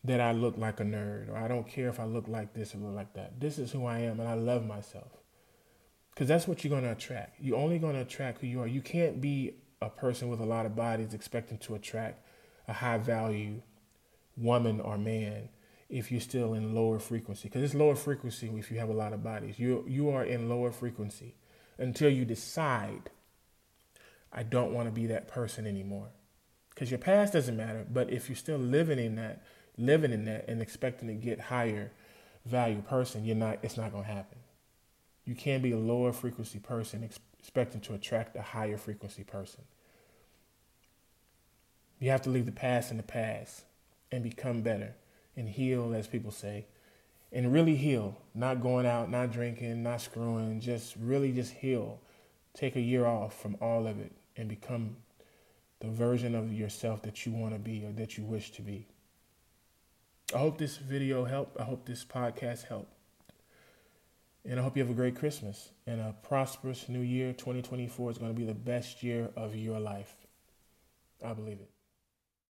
that 0.04 0.20
I 0.20 0.34
look 0.34 0.58
like 0.58 0.80
a 0.80 0.84
nerd 0.84 1.30
or 1.30 1.38
I 1.38 1.48
don't 1.48 1.68
care 1.68 1.88
if 1.88 2.00
I 2.00 2.06
look 2.06 2.28
like 2.28 2.54
this 2.54 2.76
or 2.76 2.80
look 2.80 2.96
like 2.96 3.14
that. 3.14 3.40
This 3.40 3.58
is 3.58 3.72
who 3.72 3.86
I 3.86 4.00
am 4.00 4.20
and 4.20 4.28
I 4.28 4.34
love 4.34 4.66
myself. 4.66 5.23
Because 6.14 6.28
that's 6.28 6.48
what 6.48 6.64
you're 6.64 6.70
going 6.70 6.84
to 6.84 6.92
attract. 6.92 7.38
You're 7.42 7.58
only 7.58 7.80
going 7.80 7.96
to 7.96 8.02
attract 8.02 8.42
who 8.42 8.48
you 8.48 8.62
are. 8.62 8.68
You 8.68 8.82
can't 8.82 9.20
be 9.20 9.56
a 9.82 9.90
person 9.90 10.30
with 10.30 10.40
a 10.40 10.46
lot 10.46 10.66
of 10.66 10.76
bodies 10.76 11.14
expecting 11.14 11.58
to 11.60 11.76
attract 11.76 12.26
a 12.68 12.74
high 12.74 12.98
value 12.98 13.62
woman 14.38 14.80
or 14.80 14.98
man 14.98 15.50
if 15.90 16.12
you're 16.12 16.22
still 16.22 16.54
in 16.54 16.74
lower 16.74 17.00
frequency. 17.00 17.50
Because 17.50 17.64
it's 17.64 17.74
lower 17.74 17.96
frequency 17.96 18.48
if 18.58 18.72
you 18.72 18.80
have 18.80 18.90
a 18.90 18.94
lot 18.94 19.14
of 19.14 19.24
bodies. 19.24 19.60
You, 19.60 19.86
you 19.88 20.10
are 20.10 20.24
in 20.24 20.50
lower 20.50 20.72
frequency 20.72 21.36
until 21.78 22.10
you 22.10 22.26
decide, 22.26 23.10
I 24.32 24.44
don't 24.44 24.74
want 24.74 24.88
to 24.88 24.92
be 24.92 25.08
that 25.08 25.28
person 25.28 25.66
anymore. 25.66 26.10
Because 26.70 26.90
your 26.90 27.00
past 27.00 27.34
doesn't 27.34 27.58
matter, 27.58 27.86
but 27.92 28.12
if 28.12 28.30
you're 28.30 28.36
still 28.36 28.58
living 28.58 29.00
in 29.00 29.16
that, 29.16 29.44
living 29.78 30.12
in 30.12 30.26
that 30.26 30.46
and 30.48 30.62
expecting 30.62 31.08
to 31.08 31.14
get 31.14 31.40
higher 31.40 31.92
value 32.46 32.82
person, 32.82 33.26
you're 33.26 33.36
not. 33.36 33.60
It's 33.62 33.78
not 33.78 33.92
going 33.92 34.06
to 34.06 34.12
happen. 34.12 34.40
You 35.26 35.36
can't 35.36 35.64
be 35.64 35.72
a 35.72 35.78
lower 35.78 36.12
frequency 36.12 36.60
person 36.60 37.08
expecting 37.40 37.82
to 37.82 37.94
attract 37.94 38.36
a 38.36 38.42
higher 38.42 38.78
frequency 38.78 39.24
person. 39.24 39.64
You 42.00 42.10
have 42.10 42.22
to 42.24 42.30
leave 42.30 42.46
the 42.46 42.52
past 42.52 42.92
in 42.92 42.98
the 42.98 43.04
past 43.04 43.64
and 44.12 44.24
become 44.24 44.62
better 44.62 44.96
and 45.36 45.48
heal, 45.48 45.94
as 45.94 46.08
people 46.08 46.32
say, 46.32 46.66
and 47.32 47.54
really 47.54 47.76
heal. 47.76 48.18
Not 48.36 48.62
going 48.62 48.86
out, 48.86 49.10
not 49.10 49.32
drinking, 49.32 49.84
not 49.84 50.02
screwing. 50.02 50.60
Just 50.60 50.96
really 51.00 51.32
just 51.32 51.54
heal. 51.54 52.00
Take 52.54 52.76
a 52.76 52.82
year 52.82 53.06
off 53.06 53.40
from 53.40 53.58
all 53.62 53.88
of 53.88 54.00
it 54.00 54.12
and 54.36 54.50
become 54.50 54.98
the 55.80 55.88
version 55.88 56.36
of 56.36 56.52
yourself 56.54 57.02
that 57.04 57.26
you 57.26 57.32
want 57.32 57.54
to 57.54 57.60
be 57.60 57.86
or 57.86 57.92
that 57.94 58.18
you 58.18 58.24
wish 58.24 58.52
to 58.52 58.62
be. 58.62 58.88
I 60.34 60.40
hope 60.40 60.58
this 60.58 60.78
video 60.78 61.26
helped. 61.26 61.60
I 61.60 61.64
hope 61.64 61.86
this 61.86 62.06
podcast 62.06 62.66
helped. 62.68 62.92
And 64.46 64.60
I 64.60 64.64
hope 64.64 64.76
you 64.76 64.84
have 64.84 64.92
a 64.92 64.96
great 64.96 65.16
Christmas 65.16 65.70
and 65.88 66.02
a 66.02 66.16
prosperous 66.22 66.90
new 66.90 67.00
year. 67.00 67.32
2024 67.32 68.12
is 68.12 68.18
going 68.18 68.34
to 68.34 68.38
be 68.38 68.46
the 68.46 68.54
best 68.54 69.02
year 69.02 69.30
of 69.38 69.56
your 69.56 69.80
life. 69.80 70.14
I 71.24 71.34
believe 71.34 71.60
it. 71.60 71.73